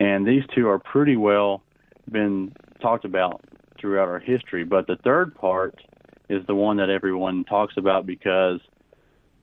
and 0.00 0.26
these 0.26 0.42
two 0.54 0.66
are 0.68 0.78
pretty 0.78 1.16
well 1.16 1.62
been 2.10 2.52
talked 2.80 3.04
about 3.04 3.44
throughout 3.78 4.08
our 4.08 4.18
history. 4.18 4.64
But 4.64 4.86
the 4.86 4.96
third 4.96 5.34
part 5.34 5.78
is 6.28 6.44
the 6.46 6.54
one 6.54 6.78
that 6.78 6.88
everyone 6.88 7.44
talks 7.44 7.76
about 7.76 8.06
because 8.06 8.60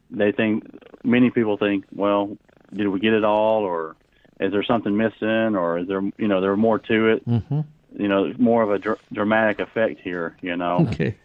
they 0.09 0.31
think 0.31 0.63
many 1.03 1.29
people 1.29 1.57
think, 1.57 1.85
well, 1.93 2.37
did 2.73 2.87
we 2.87 2.99
get 2.99 3.13
it 3.13 3.23
all, 3.23 3.63
or 3.63 3.95
is 4.39 4.51
there 4.51 4.63
something 4.63 4.97
missing, 4.97 5.55
or 5.55 5.77
is 5.79 5.87
there 5.87 6.01
you 6.17 6.27
know 6.27 6.41
there 6.41 6.57
more 6.57 6.79
to 6.79 7.09
it? 7.09 7.27
Mm-hmm. 7.27 7.61
You 8.01 8.07
know, 8.07 8.33
more 8.37 8.63
of 8.63 8.71
a 8.71 8.79
dr- 8.79 8.99
dramatic 9.13 9.59
effect 9.59 10.01
here. 10.01 10.35
You 10.41 10.57
know, 10.57 10.87
Okay. 10.91 11.15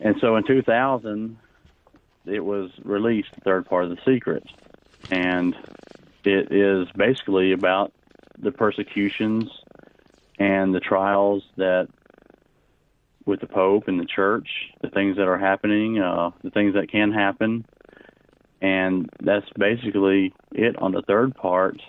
and 0.00 0.16
so 0.20 0.36
in 0.36 0.46
2000, 0.46 1.36
it 2.28 2.44
was 2.44 2.70
released, 2.84 3.28
the 3.34 3.40
third 3.40 3.66
part 3.66 3.84
of 3.84 3.90
the 3.90 3.98
secret. 4.04 4.44
And 5.10 5.54
it 6.24 6.52
is 6.52 6.88
basically 6.96 7.52
about 7.52 7.92
the 8.38 8.52
persecutions 8.52 9.50
and 10.38 10.74
the 10.74 10.80
trials 10.80 11.42
that 11.56 11.88
with 13.26 13.40
the 13.40 13.46
Pope 13.46 13.88
and 13.88 14.00
the 14.00 14.06
Church, 14.06 14.48
the 14.80 14.88
things 14.88 15.16
that 15.16 15.28
are 15.28 15.38
happening, 15.38 15.98
uh, 15.98 16.30
the 16.42 16.50
things 16.50 16.74
that 16.74 16.90
can 16.90 17.12
happen. 17.12 17.64
And 18.60 19.08
that's 19.20 19.46
basically 19.56 20.32
it 20.52 20.80
on 20.80 20.92
the 20.92 21.02
third 21.02 21.34
part. 21.34 21.80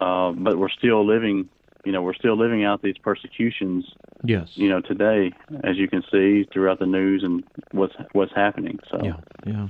Uh, 0.00 0.32
but 0.32 0.56
we're 0.58 0.70
still 0.70 1.06
living, 1.06 1.48
you 1.84 1.92
know, 1.92 2.02
we're 2.02 2.14
still 2.14 2.36
living 2.36 2.64
out 2.64 2.82
these 2.82 2.98
persecutions 2.98 3.84
Yes. 4.24 4.50
you 4.54 4.68
know 4.68 4.80
today 4.80 5.32
as 5.62 5.76
you 5.76 5.88
can 5.88 6.02
see 6.10 6.44
throughout 6.52 6.80
the 6.80 6.86
news 6.86 7.22
and 7.22 7.44
what's 7.70 7.94
what's 8.12 8.34
happening 8.34 8.78
so 8.90 9.00
Yeah, 9.02 9.16
yeah. 9.46 9.68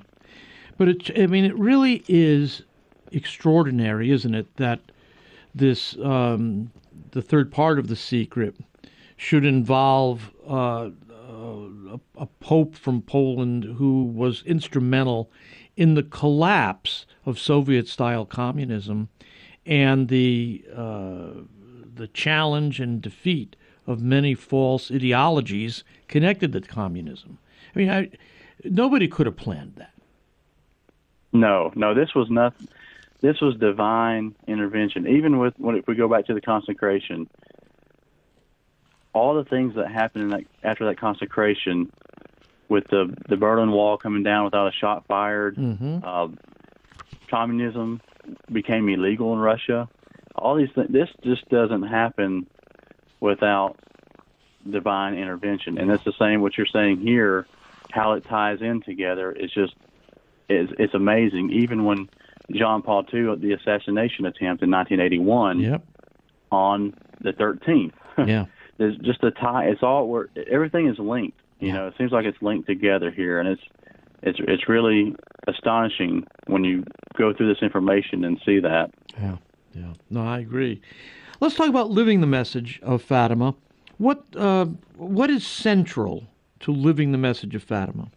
But 0.78 0.88
it, 0.88 1.20
I 1.20 1.26
mean, 1.26 1.44
it 1.44 1.58
really 1.58 2.04
is 2.08 2.62
extraordinary, 3.12 4.10
isn't 4.10 4.34
it, 4.34 4.56
that 4.56 4.80
this 5.54 5.98
um, 5.98 6.70
the 7.10 7.20
third 7.20 7.50
part 7.50 7.78
of 7.78 7.88
the 7.88 7.96
secret 7.96 8.54
should 9.16 9.44
involve 9.44 10.30
uh, 10.48 10.90
uh, 11.28 11.68
a, 11.94 12.00
a 12.16 12.26
pope 12.40 12.76
from 12.76 13.02
Poland 13.02 13.64
who 13.64 14.04
was 14.04 14.42
instrumental 14.44 15.30
in 15.76 15.94
the 15.94 16.02
collapse 16.02 17.06
of 17.26 17.38
Soviet-style 17.38 18.26
communism 18.26 19.08
and 19.66 20.08
the 20.08 20.64
uh, 20.74 21.30
the 21.94 22.08
challenge 22.08 22.78
and 22.78 23.02
defeat 23.02 23.56
of 23.88 24.00
many 24.00 24.34
false 24.34 24.90
ideologies 24.92 25.82
connected 26.06 26.52
to 26.52 26.60
communism. 26.60 27.38
I 27.74 27.78
mean, 27.78 27.90
I, 27.90 28.10
nobody 28.64 29.08
could 29.08 29.26
have 29.26 29.36
planned 29.36 29.74
that. 29.76 29.92
no 31.32 31.72
no 31.74 31.94
this 31.94 32.14
was 32.14 32.28
not 32.30 32.54
this 33.20 33.40
was 33.40 33.56
divine 33.56 34.34
intervention 34.46 35.06
even 35.06 35.38
with 35.38 35.54
when 35.58 35.74
if 35.76 35.86
we 35.86 35.94
go 35.94 36.08
back 36.08 36.24
to 36.26 36.34
the 36.34 36.40
consecration 36.40 37.28
all 39.12 39.34
the 39.34 39.44
things 39.44 39.74
that 39.74 39.90
happened 39.90 40.24
in 40.24 40.30
that, 40.30 40.44
after 40.62 40.84
that 40.86 40.98
consecration 40.98 41.90
with 42.68 42.84
the 42.88 43.02
the 43.28 43.36
Berlin 43.36 43.70
Wall 43.72 43.96
coming 43.98 44.22
down 44.22 44.44
without 44.44 44.68
a 44.68 44.72
shot 44.72 45.04
fired 45.06 45.56
Mm-hmm. 45.56 45.98
uh, 46.04 46.28
communism 47.30 48.00
became 48.52 48.88
illegal 48.88 49.32
in 49.34 49.38
Russia. 49.38 49.88
All 50.34 50.54
these 50.56 50.70
things, 50.74 50.88
this 50.90 51.08
just 51.24 51.48
doesn't 51.50 51.82
happen 51.82 52.46
without 53.20 53.76
divine 54.68 55.14
intervention, 55.14 55.78
and 55.78 55.90
it's 55.90 56.04
the 56.04 56.12
same 56.18 56.40
what 56.42 56.56
you're 56.56 56.66
saying 56.72 56.98
here. 57.00 57.46
How 57.90 58.12
it 58.12 58.24
ties 58.28 58.58
in 58.60 58.82
together 58.82 59.32
is 59.32 59.50
just 59.52 59.74
it's, 60.48 60.70
it's 60.78 60.94
amazing. 60.94 61.50
Even 61.52 61.84
when 61.84 62.08
John 62.52 62.82
Paul 62.82 63.04
II, 63.12 63.36
the 63.36 63.52
assassination 63.54 64.26
attempt 64.26 64.62
in 64.62 64.70
1981 64.70 65.60
Yep. 65.60 65.82
on 66.50 66.94
the 67.20 67.32
13th, 67.32 67.92
Yeah. 68.28 68.44
there's 68.76 68.96
just 68.98 69.22
a 69.24 69.30
tie. 69.30 69.66
It's 69.66 69.82
all 69.82 70.08
where 70.08 70.28
everything 70.50 70.86
is 70.88 70.98
linked. 70.98 71.38
You 71.60 71.68
Yeah. 71.68 71.74
know, 71.74 71.86
it 71.88 71.94
seems 71.96 72.12
like 72.12 72.26
it's 72.26 72.40
linked 72.42 72.66
together 72.68 73.10
here, 73.10 73.40
and 73.40 73.48
it's 73.48 73.62
it's 74.22 74.38
it's 74.46 74.68
really 74.68 75.14
astonishing 75.46 76.26
when 76.46 76.64
you 76.64 76.84
go 77.16 77.32
through 77.32 77.48
this 77.54 77.62
information 77.62 78.24
and 78.24 78.38
see 78.44 78.58
that. 78.60 78.90
Yeah, 79.18 79.36
yeah. 79.74 79.92
No, 80.10 80.22
I 80.26 80.40
agree. 80.40 80.82
Let's 81.40 81.54
talk 81.54 81.68
about 81.68 81.90
living 81.90 82.20
the 82.20 82.26
message 82.26 82.80
of 82.82 83.00
Fatima. 83.00 83.54
What 83.98 84.24
uh, 84.36 84.66
what 84.96 85.30
is 85.30 85.46
central 85.46 86.24
to 86.60 86.72
living 86.72 87.12
the 87.12 87.18
message 87.18 87.54
of 87.54 87.62
Fatima? 87.62 88.08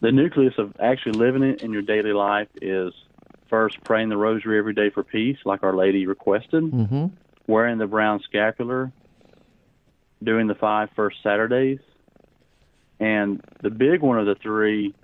The 0.00 0.12
nucleus 0.12 0.54
of 0.58 0.74
actually 0.80 1.12
living 1.12 1.42
it 1.42 1.62
in 1.62 1.72
your 1.72 1.82
daily 1.82 2.12
life 2.12 2.48
is 2.60 2.92
first 3.48 3.82
praying 3.84 4.10
the 4.10 4.16
rosary 4.16 4.58
every 4.58 4.74
day 4.74 4.90
for 4.90 5.02
peace, 5.02 5.38
like 5.44 5.62
Our 5.62 5.74
Lady 5.74 6.06
requested, 6.06 6.64
mm-hmm. 6.64 7.06
wearing 7.46 7.78
the 7.78 7.86
brown 7.86 8.20
scapular, 8.20 8.92
doing 10.22 10.46
the 10.46 10.54
five 10.54 10.90
first 10.94 11.16
Saturdays, 11.22 11.80
and 13.00 13.42
the 13.62 13.70
big 13.70 14.02
one 14.02 14.18
of 14.18 14.26
the 14.26 14.34
three. 14.34 14.94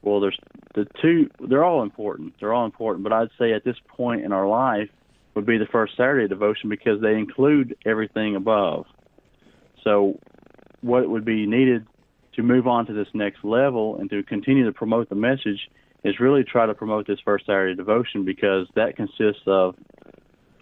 Well, 0.00 0.20
there's 0.20 0.38
the 0.74 0.86
two. 1.02 1.30
They're 1.40 1.64
all 1.64 1.82
important. 1.82 2.34
They're 2.40 2.54
all 2.54 2.64
important, 2.64 3.04
but 3.04 3.12
I'd 3.12 3.30
say 3.38 3.52
at 3.52 3.64
this 3.64 3.76
point 3.86 4.24
in 4.24 4.32
our 4.32 4.48
life 4.48 4.88
would 5.36 5.46
be 5.46 5.58
the 5.58 5.66
first 5.66 5.96
Saturday 5.96 6.26
devotion 6.26 6.70
because 6.70 7.00
they 7.00 7.14
include 7.14 7.76
everything 7.84 8.34
above. 8.34 8.86
So, 9.84 10.18
what 10.80 11.08
would 11.08 11.24
be 11.24 11.46
needed 11.46 11.86
to 12.34 12.42
move 12.42 12.66
on 12.66 12.86
to 12.86 12.92
this 12.92 13.08
next 13.14 13.44
level 13.44 13.98
and 13.98 14.10
to 14.10 14.22
continue 14.22 14.64
to 14.64 14.72
promote 14.72 15.08
the 15.08 15.14
message 15.14 15.70
is 16.04 16.18
really 16.20 16.42
try 16.42 16.66
to 16.66 16.74
promote 16.74 17.06
this 17.06 17.18
first 17.24 17.46
Saturday 17.46 17.74
devotion 17.74 18.24
because 18.24 18.66
that 18.74 18.96
consists 18.96 19.42
of 19.46 19.76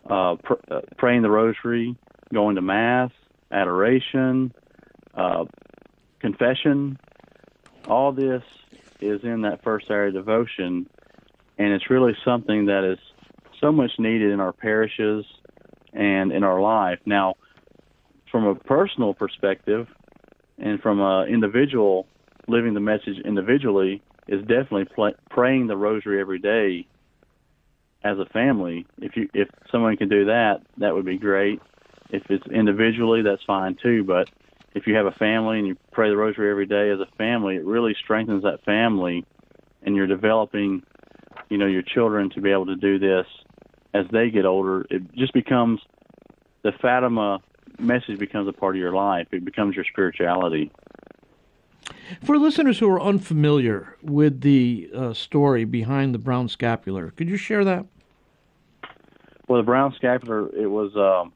uh, 0.08 0.36
pr- 0.42 0.54
uh, 0.70 0.80
praying 0.98 1.22
the 1.22 1.30
rosary, 1.30 1.96
going 2.32 2.56
to 2.56 2.62
mass, 2.62 3.10
adoration, 3.50 4.52
uh, 5.14 5.44
confession. 6.18 6.98
All 7.86 8.12
this 8.12 8.42
is 9.00 9.22
in 9.22 9.42
that 9.42 9.62
first 9.62 9.86
Saturday 9.86 10.16
devotion, 10.16 10.88
and 11.58 11.72
it's 11.72 11.90
really 11.90 12.16
something 12.24 12.66
that 12.66 12.84
is 12.84 12.98
so 13.64 13.72
much 13.72 13.92
needed 13.98 14.30
in 14.30 14.40
our 14.40 14.52
parishes 14.52 15.24
and 15.94 16.32
in 16.32 16.44
our 16.44 16.60
life. 16.60 16.98
Now, 17.06 17.34
from 18.30 18.44
a 18.44 18.54
personal 18.54 19.14
perspective, 19.14 19.86
and 20.58 20.80
from 20.80 21.00
an 21.00 21.28
individual 21.28 22.06
living 22.46 22.74
the 22.74 22.80
message 22.80 23.18
individually, 23.24 24.02
is 24.28 24.40
definitely 24.42 24.86
praying 25.30 25.66
the 25.66 25.76
rosary 25.76 26.20
every 26.20 26.38
day 26.38 26.86
as 28.04 28.18
a 28.18 28.26
family. 28.26 28.86
If 28.98 29.16
you 29.16 29.28
if 29.32 29.48
someone 29.72 29.96
can 29.96 30.10
do 30.10 30.26
that, 30.26 30.60
that 30.76 30.94
would 30.94 31.06
be 31.06 31.16
great. 31.16 31.60
If 32.10 32.22
it's 32.28 32.46
individually, 32.48 33.22
that's 33.22 33.42
fine 33.46 33.76
too. 33.82 34.04
But 34.04 34.28
if 34.74 34.86
you 34.86 34.94
have 34.94 35.06
a 35.06 35.12
family 35.12 35.58
and 35.58 35.66
you 35.66 35.76
pray 35.92 36.10
the 36.10 36.16
rosary 36.16 36.50
every 36.50 36.66
day 36.66 36.90
as 36.90 37.00
a 37.00 37.16
family, 37.16 37.56
it 37.56 37.64
really 37.64 37.96
strengthens 38.04 38.42
that 38.42 38.62
family, 38.64 39.24
and 39.82 39.96
you're 39.96 40.06
developing, 40.06 40.82
you 41.48 41.56
know, 41.56 41.66
your 41.66 41.82
children 41.82 42.28
to 42.30 42.42
be 42.42 42.50
able 42.50 42.66
to 42.66 42.76
do 42.76 42.98
this 42.98 43.26
as 43.94 44.06
they 44.10 44.28
get 44.28 44.44
older. 44.44 44.84
It 44.90 45.14
just 45.14 45.32
becomes 45.32 45.80
the 46.62 46.72
Fatima 46.72 47.40
message 47.78 48.18
becomes 48.18 48.48
a 48.48 48.52
part 48.52 48.74
of 48.76 48.80
your 48.80 48.92
life. 48.92 49.28
It 49.32 49.44
becomes 49.44 49.74
your 49.74 49.84
spirituality. 49.84 50.70
For 52.22 52.36
listeners 52.38 52.78
who 52.78 52.90
are 52.90 53.00
unfamiliar 53.00 53.96
with 54.02 54.42
the 54.42 54.90
uh, 54.94 55.12
story 55.14 55.64
behind 55.64 56.14
the 56.14 56.18
brown 56.18 56.48
scapular, 56.48 57.12
could 57.12 57.28
you 57.28 57.36
share 57.36 57.64
that? 57.64 57.86
Well, 59.48 59.58
the 59.58 59.64
brown 59.64 59.92
scapular, 59.94 60.48
it 60.54 60.66
was 60.66 60.94
um, 60.96 61.32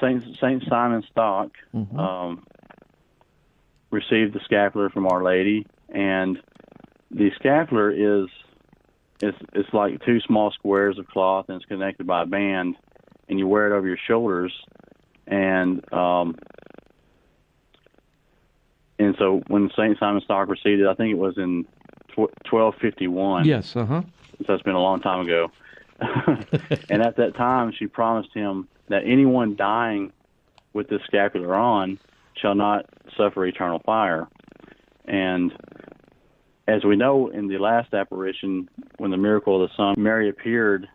Saint 0.00 0.24
Saint 0.40 0.62
Simon 0.68 1.02
Stock 1.10 1.50
Mhm. 1.74 1.98
um, 1.98 2.44
received 3.90 4.32
the 4.34 4.40
scapular 4.44 4.88
from 4.90 5.06
Our 5.06 5.22
Lady, 5.22 5.66
and 5.90 6.40
the 7.10 7.30
scapular 7.36 7.90
is 7.90 8.28
it's 9.22 9.38
it's 9.54 9.72
like 9.72 10.04
two 10.04 10.20
small 10.20 10.50
squares 10.50 10.98
of 10.98 11.06
cloth, 11.06 11.46
and 11.48 11.56
it's 11.56 11.64
connected 11.64 12.06
by 12.06 12.24
a 12.24 12.26
band, 12.26 12.76
and 13.28 13.38
you 13.38 13.46
wear 13.46 13.72
it 13.72 13.76
over 13.76 13.86
your 13.86 13.96
shoulders, 13.96 14.52
and 15.28 15.80
um, 15.92 16.36
and 18.98 19.14
so 19.18 19.40
when 19.46 19.70
Saint 19.76 19.96
Simon 19.98 20.20
Stock 20.22 20.48
received 20.48 20.82
it, 20.82 20.88
I 20.88 20.94
think 20.94 21.12
it 21.12 21.18
was 21.18 21.38
in 21.38 21.64
tw- 22.08 22.34
twelve 22.44 22.74
fifty 22.80 23.06
one. 23.06 23.44
Yes, 23.44 23.76
uh 23.76 23.86
huh. 23.86 24.02
So 24.38 24.44
that's 24.48 24.62
been 24.62 24.74
a 24.74 24.82
long 24.82 25.00
time 25.00 25.20
ago. 25.20 25.50
and 26.90 27.00
at 27.00 27.16
that 27.16 27.34
time, 27.36 27.72
she 27.78 27.86
promised 27.86 28.34
him 28.34 28.66
that 28.88 29.02
anyone 29.06 29.54
dying 29.54 30.12
with 30.72 30.88
this 30.88 31.00
scapular 31.06 31.54
on 31.54 31.98
shall 32.34 32.56
not 32.56 32.86
suffer 33.16 33.46
eternal 33.46 33.78
fire. 33.86 34.26
And 35.04 35.52
as 36.68 36.84
we 36.84 36.96
know 36.96 37.28
in 37.28 37.48
the 37.48 37.58
last 37.58 37.92
apparition, 37.92 38.68
when 38.98 39.10
the 39.10 39.16
miracle 39.16 39.62
of 39.62 39.68
the 39.68 39.76
sun, 39.76 39.94
Mary 39.98 40.28
appeared 40.28 40.88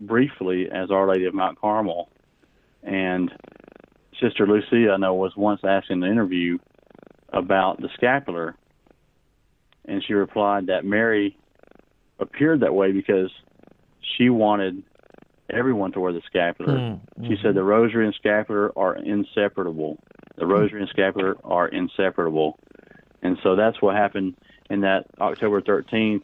briefly 0.00 0.68
as 0.70 0.90
Our 0.90 1.08
Lady 1.08 1.26
of 1.26 1.34
Mount 1.34 1.60
Carmel. 1.60 2.08
And 2.82 3.30
Sister 4.20 4.46
Lucia, 4.46 4.92
I 4.92 4.96
know, 4.96 5.14
was 5.14 5.36
once 5.36 5.60
asked 5.64 5.90
in 5.90 6.02
an 6.02 6.10
interview 6.10 6.58
about 7.32 7.80
the 7.80 7.88
scapular. 7.94 8.56
And 9.84 10.02
she 10.04 10.14
replied 10.14 10.66
that 10.66 10.84
Mary 10.84 11.36
appeared 12.18 12.60
that 12.60 12.74
way 12.74 12.92
because 12.92 13.30
she 14.16 14.30
wanted 14.30 14.82
everyone 15.50 15.92
to 15.92 16.00
wear 16.00 16.12
the 16.12 16.22
scapular. 16.26 16.74
Mm, 16.76 17.00
She 17.26 17.36
said 17.42 17.54
the 17.54 17.62
rosary 17.62 18.04
and 18.04 18.14
scapular 18.14 18.76
are 18.76 18.96
inseparable. 18.96 19.98
The 20.36 20.46
rosary 20.46 20.80
and 20.80 20.90
scapular 20.90 21.36
are 21.44 21.68
inseparable. 21.68 22.58
And 23.22 23.38
so 23.42 23.56
that's 23.56 23.80
what 23.80 23.96
happened 23.96 24.36
in 24.70 24.80
that 24.82 25.06
October 25.20 25.60
13th. 25.60 26.22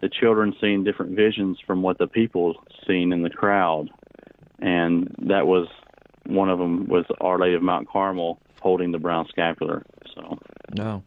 The 0.00 0.08
children 0.08 0.54
seeing 0.60 0.84
different 0.84 1.16
visions 1.16 1.58
from 1.66 1.82
what 1.82 1.98
the 1.98 2.06
people 2.06 2.54
seen 2.86 3.12
in 3.12 3.22
the 3.22 3.30
crowd. 3.30 3.88
And 4.58 5.14
that 5.22 5.46
was 5.46 5.68
one 6.26 6.50
of 6.50 6.58
them 6.58 6.86
was 6.86 7.04
Our 7.20 7.38
Lady 7.38 7.54
of 7.54 7.62
Mount 7.62 7.88
Carmel 7.88 8.38
holding 8.60 8.92
the 8.92 8.98
brown 8.98 9.26
scapular. 9.28 9.84
So 10.14 10.38
No. 10.76 11.02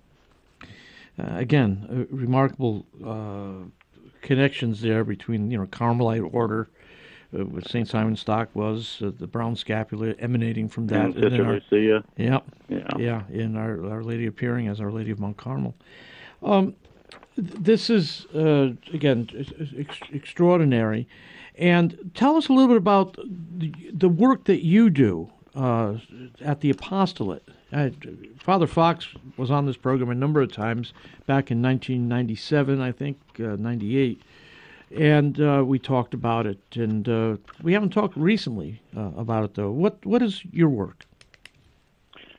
Uh, 1.20 1.36
again, 1.36 1.88
uh, 2.12 2.16
remarkable 2.16 2.86
uh, 3.06 3.66
connections 4.22 4.82
there 4.82 5.04
between 5.04 5.52
you 5.52 5.58
know 5.58 5.66
Carmelite 5.66 6.34
order, 6.34 6.70
uh, 7.38 7.46
what 7.46 7.68
Saint 7.68 7.88
Simon 7.88 8.16
Stock 8.16 8.50
was, 8.54 9.02
uh, 9.04 9.12
the 9.18 9.28
brown 9.28 9.56
scapular 9.56 10.16
emanating 10.20 10.70
from 10.70 10.88
that, 10.88 11.06
and 11.06 11.16
and 11.16 11.24
Sister 11.24 11.62
Lucia, 11.72 12.04
yeah, 12.16 12.40
yeah. 12.70 12.88
yeah, 12.98 13.24
in 13.30 13.58
our 13.58 13.86
Our 13.92 14.04
Lady 14.04 14.28
appearing 14.28 14.68
as 14.68 14.80
Our 14.80 14.92
Lady 14.92 15.12
of 15.12 15.20
Mount 15.20 15.38
Carmel. 15.38 15.76
Um, 16.42 16.76
this 17.38 17.90
is 17.90 18.26
uh, 18.36 18.72
again 18.94 19.30
ex- 19.78 20.00
extraordinary, 20.12 21.08
and 21.56 22.12
tell 22.14 22.36
us 22.36 22.50
a 22.50 22.54
little 22.54 22.68
bit 22.68 22.78
about 22.78 23.18
the, 23.58 23.74
the 23.94 24.10
work 24.10 24.46
that 24.46 24.64
you 24.64 24.90
do 24.90 25.30
uh, 25.56 25.96
at 26.42 26.62
the 26.62 26.70
apostolate. 26.70 27.44
Uh, 27.72 27.90
Father 28.40 28.68
Fox 28.68 29.08
was 29.38 29.52
on 29.52 29.66
this 29.66 29.78
program 29.78 30.10
a 30.10 30.16
number 30.16 30.42
of 30.42 30.52
times 30.52 30.94
back 31.28 31.52
in 31.52 31.62
1997, 31.62 32.82
I 32.82 32.92
think, 32.92 33.20
uh, 33.40 33.56
98, 33.58 34.22
and 34.98 35.40
uh, 35.40 35.64
we 35.66 35.78
talked 35.78 36.14
about 36.14 36.48
it. 36.48 36.60
And 36.74 37.08
uh, 37.08 37.38
we 37.62 37.74
haven't 37.74 37.92
talked 37.92 38.18
recently 38.18 38.82
uh, 38.98 39.12
about 39.16 39.44
it 39.44 39.54
though. 39.56 39.72
What 39.72 40.06
what 40.06 40.22
is 40.22 40.44
your 40.52 40.70
work? 40.70 41.06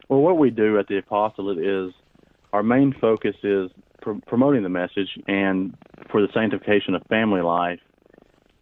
Well, 0.09 0.21
what 0.21 0.39
we 0.39 0.51
do 0.51 0.79
at 0.79 0.89
the 0.89 0.99
apostolate 0.99 1.59
is 1.59 1.93
our 2.53 2.65
main 2.65 2.93
focus 2.93 3.37
is 3.45 3.71
pr- 4.01 4.13
promoting 4.27 4.63
the 4.63 4.69
message 4.69 5.09
and 5.27 5.75
for 6.11 6.21
the 6.21 6.29
sanctification 6.33 6.95
of 6.95 7.03
family 7.09 7.43
life. 7.43 7.81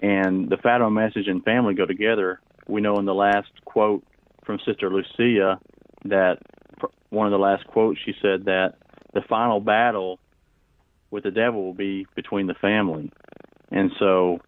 And 0.01 0.49
the 0.49 0.57
Fatima 0.59 0.91
message 0.91 1.27
and 1.27 1.43
family 1.45 1.75
go 1.75 1.87
together. 1.87 2.41
We 2.69 2.81
know 2.81 2.97
in 2.99 3.05
the 3.05 3.15
last 3.15 3.49
quote 3.65 4.05
from 4.45 4.59
Sister 4.65 4.91
Lucia 4.91 5.59
that 6.05 6.39
one 7.11 7.27
of 7.27 7.33
the 7.33 7.39
last 7.39 7.67
quotes 7.67 7.99
she 8.05 8.15
said 8.23 8.45
that 8.45 8.75
the 9.15 9.23
final 9.29 9.61
battle 9.61 10.21
with 11.11 11.25
the 11.25 11.31
devil 11.31 11.65
will 11.65 11.75
be 11.75 12.07
between 12.15 12.47
the 12.47 12.55
family. 12.55 13.11
And 13.71 13.91
so 13.99 14.39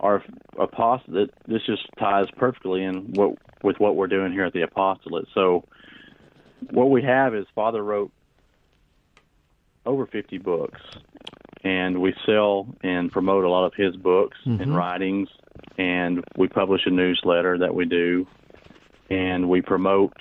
our 0.00 0.22
apostolate 0.58 1.30
this 1.46 1.62
just 1.64 1.82
ties 1.98 2.26
perfectly 2.36 2.82
in 2.82 3.12
what 3.14 3.36
with 3.62 3.78
what 3.78 3.96
we're 3.96 4.08
doing 4.08 4.32
here 4.32 4.44
at 4.44 4.52
the 4.52 4.62
apostolate. 4.62 5.26
So 5.34 5.64
what 6.70 6.90
we 6.90 7.02
have 7.02 7.34
is 7.34 7.46
Father 7.54 7.82
wrote 7.82 8.10
over 9.86 10.06
50 10.06 10.38
books, 10.38 10.80
and 11.64 12.00
we 12.00 12.14
sell 12.26 12.66
and 12.82 13.10
promote 13.10 13.44
a 13.44 13.48
lot 13.48 13.64
of 13.64 13.74
his 13.74 13.96
books 13.96 14.38
and 14.44 14.74
writings, 14.76 15.28
and 15.78 16.24
we 16.36 16.48
publish 16.48 16.82
a 16.86 16.90
newsletter 16.90 17.58
that 17.58 17.74
we 17.74 17.84
do, 17.84 18.26
and 19.10 19.48
we 19.48 19.60
promote 19.60 20.12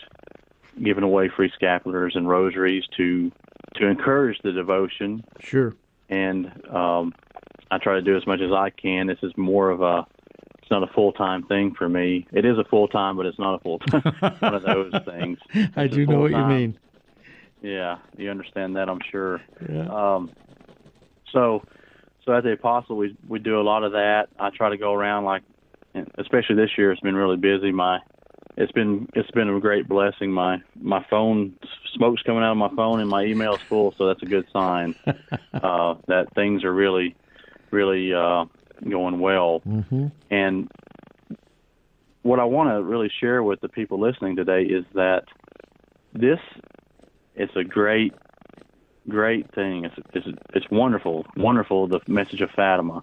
giving 0.84 1.04
away 1.04 1.30
free 1.30 1.52
scapulars 1.62 2.16
and 2.16 2.28
rosaries 2.30 2.84
to 2.98 3.32
to 3.76 3.88
encourage 3.88 4.38
the 4.44 4.52
devotion 4.52 5.24
Sure. 5.40 5.74
and 6.10 6.48
um, 6.70 7.14
I 7.70 7.78
try 7.78 7.94
to 7.96 8.02
do 8.02 8.18
as 8.18 8.26
much 8.28 8.42
as 8.42 8.52
I 8.52 8.70
can. 8.70 9.08
This 9.08 9.20
is 9.24 9.32
more 9.38 9.70
of 9.70 9.82
a 9.82 10.06
it's 10.62 10.72
not 10.72 10.84
a 10.84 10.88
full 10.94 11.12
time 11.14 11.44
thing 11.44 11.74
for 11.74 11.88
me. 11.88 12.26
It 12.34 12.46
is 12.46 12.58
a 12.58 12.64
full 12.66 12.88
time, 12.88 13.16
but 13.18 13.26
it's 13.26 13.40
not 13.40 13.56
a 13.56 13.60
full 13.60 13.80
time 13.80 14.02
one 14.40 14.54
of 14.56 14.64
those 14.64 14.92
things. 15.06 15.38
I 15.76 15.84
It's 15.84 15.96
do 15.96 16.06
know 16.06 16.20
what 16.22 16.32
you 16.32 16.46
mean. 16.46 16.78
Yeah, 17.62 18.00
you 18.18 18.30
understand 18.30 18.76
that, 18.76 18.90
I'm 18.90 19.02
sure. 19.12 19.42
Yeah. 19.70 19.88
Um, 19.88 20.32
So, 21.32 21.64
so 22.26 22.34
at 22.34 22.44
the 22.44 22.54
Apostle, 22.54 22.98
we 22.98 23.16
we 23.28 23.40
do 23.40 23.60
a 23.60 23.64
lot 23.64 23.84
of 23.84 23.94
that. 23.94 24.28
I 24.40 24.50
try 24.50 24.70
to 24.70 24.78
go 24.78 24.94
around 24.94 25.24
like, 25.26 25.44
especially 26.18 26.56
this 26.56 26.72
year, 26.78 26.92
it's 26.92 27.02
been 27.02 27.16
really 27.16 27.38
busy. 27.38 27.72
My 27.72 28.00
it's 28.58 28.72
been 28.74 29.08
it's 29.14 29.32
been 29.32 29.50
a 29.50 29.60
great 29.60 29.88
blessing. 29.88 30.32
My 30.32 30.62
my 30.80 31.06
phone 31.10 31.56
smoke's 31.94 32.22
coming 32.24 32.44
out 32.44 32.52
of 32.52 32.58
my 32.58 32.70
phone 32.76 33.00
and 33.00 33.10
my 33.10 33.24
email's 33.24 33.62
full, 33.70 33.94
so 33.98 34.08
that's 34.08 34.22
a 34.24 34.26
good 34.26 34.46
sign 34.52 34.96
uh, 35.54 35.96
that 36.08 36.28
things 36.36 36.64
are 36.64 36.74
really 36.74 37.16
really 37.72 38.14
uh, 38.14 38.46
going 38.88 39.20
well. 39.20 39.62
Mm-hmm. 39.66 40.08
And 40.30 40.70
what 42.24 42.40
I 42.40 42.44
want 42.44 42.70
to 42.70 42.84
really 42.84 43.10
share 43.20 43.42
with 43.42 43.62
the 43.62 43.70
people 43.70 44.00
listening 44.00 44.36
today 44.36 44.64
is 44.64 44.86
that 44.94 45.24
this 46.14 46.40
is 47.36 47.50
a 47.56 47.64
great 47.64 48.14
great 49.10 49.54
thing. 49.54 49.86
It's 49.86 49.96
it's 50.14 50.28
it's 50.54 50.70
wonderful, 50.72 51.26
wonderful 51.36 51.88
the 51.88 52.00
message 52.08 52.42
of 52.42 52.52
Fatima. 52.52 53.02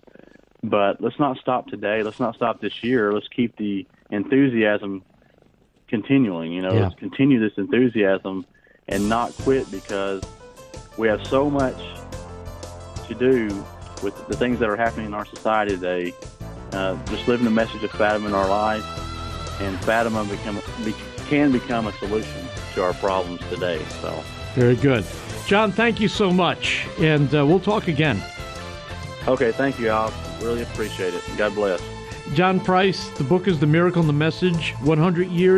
But 0.62 1.00
let's 1.00 1.18
not 1.18 1.38
stop 1.38 1.68
today. 1.68 2.02
Let's 2.02 2.18
not 2.18 2.34
stop 2.34 2.60
this 2.60 2.82
year. 2.82 3.12
Let's 3.12 3.28
keep 3.28 3.56
the 3.56 3.86
enthusiasm 4.10 5.02
continuing. 5.88 6.52
You 6.52 6.62
know, 6.62 6.74
Yeah. 6.74 6.82
let's 6.84 6.94
continue 6.96 7.38
this 7.40 7.56
enthusiasm 7.56 8.44
and 8.88 9.08
not 9.08 9.34
quit 9.36 9.70
because 9.70 10.22
we 10.96 11.08
have 11.08 11.22
so 11.26 11.48
much 11.48 11.76
to 13.08 13.14
do 13.14 13.64
with 14.02 14.14
the 14.28 14.36
things 14.36 14.58
that 14.58 14.68
are 14.68 14.76
happening 14.76 15.06
in 15.06 15.14
our 15.14 15.26
society 15.26 15.72
today. 15.76 16.12
Uh, 16.72 16.96
just 17.06 17.26
living 17.28 17.44
the 17.44 17.50
message 17.50 17.82
of 17.82 17.90
Fatima 17.92 18.28
in 18.28 18.34
our 18.34 18.48
life, 18.48 18.84
and 19.60 19.78
Fatima 19.80 20.24
become 20.24 20.60
be, 20.84 20.94
can 21.28 21.50
become 21.50 21.86
a 21.86 21.92
solution 21.92 22.47
to 22.78 22.84
our 22.84 22.94
problems 22.94 23.40
today. 23.50 23.84
So, 24.00 24.22
Very 24.54 24.76
good. 24.76 25.04
John, 25.46 25.72
thank 25.72 26.00
you 26.00 26.08
so 26.08 26.30
much. 26.30 26.86
And 27.00 27.34
uh, 27.34 27.44
we'll 27.44 27.60
talk 27.60 27.88
again. 27.88 28.22
okay, 29.26 29.50
thank 29.52 29.78
you, 29.78 29.88
Al. 29.88 30.12
Really 30.40 30.62
appreciate 30.62 31.12
it. 31.12 31.22
God 31.36 31.54
bless. 31.54 31.82
John 32.34 32.60
Preiss, 32.60 33.14
the 33.16 33.24
book 33.24 33.48
is 33.48 33.58
The 33.58 33.66
Miracle 33.66 34.00
and 34.00 34.08
the 34.08 34.12
Message 34.12 34.74
100 34.82 35.28
Years. 35.28 35.56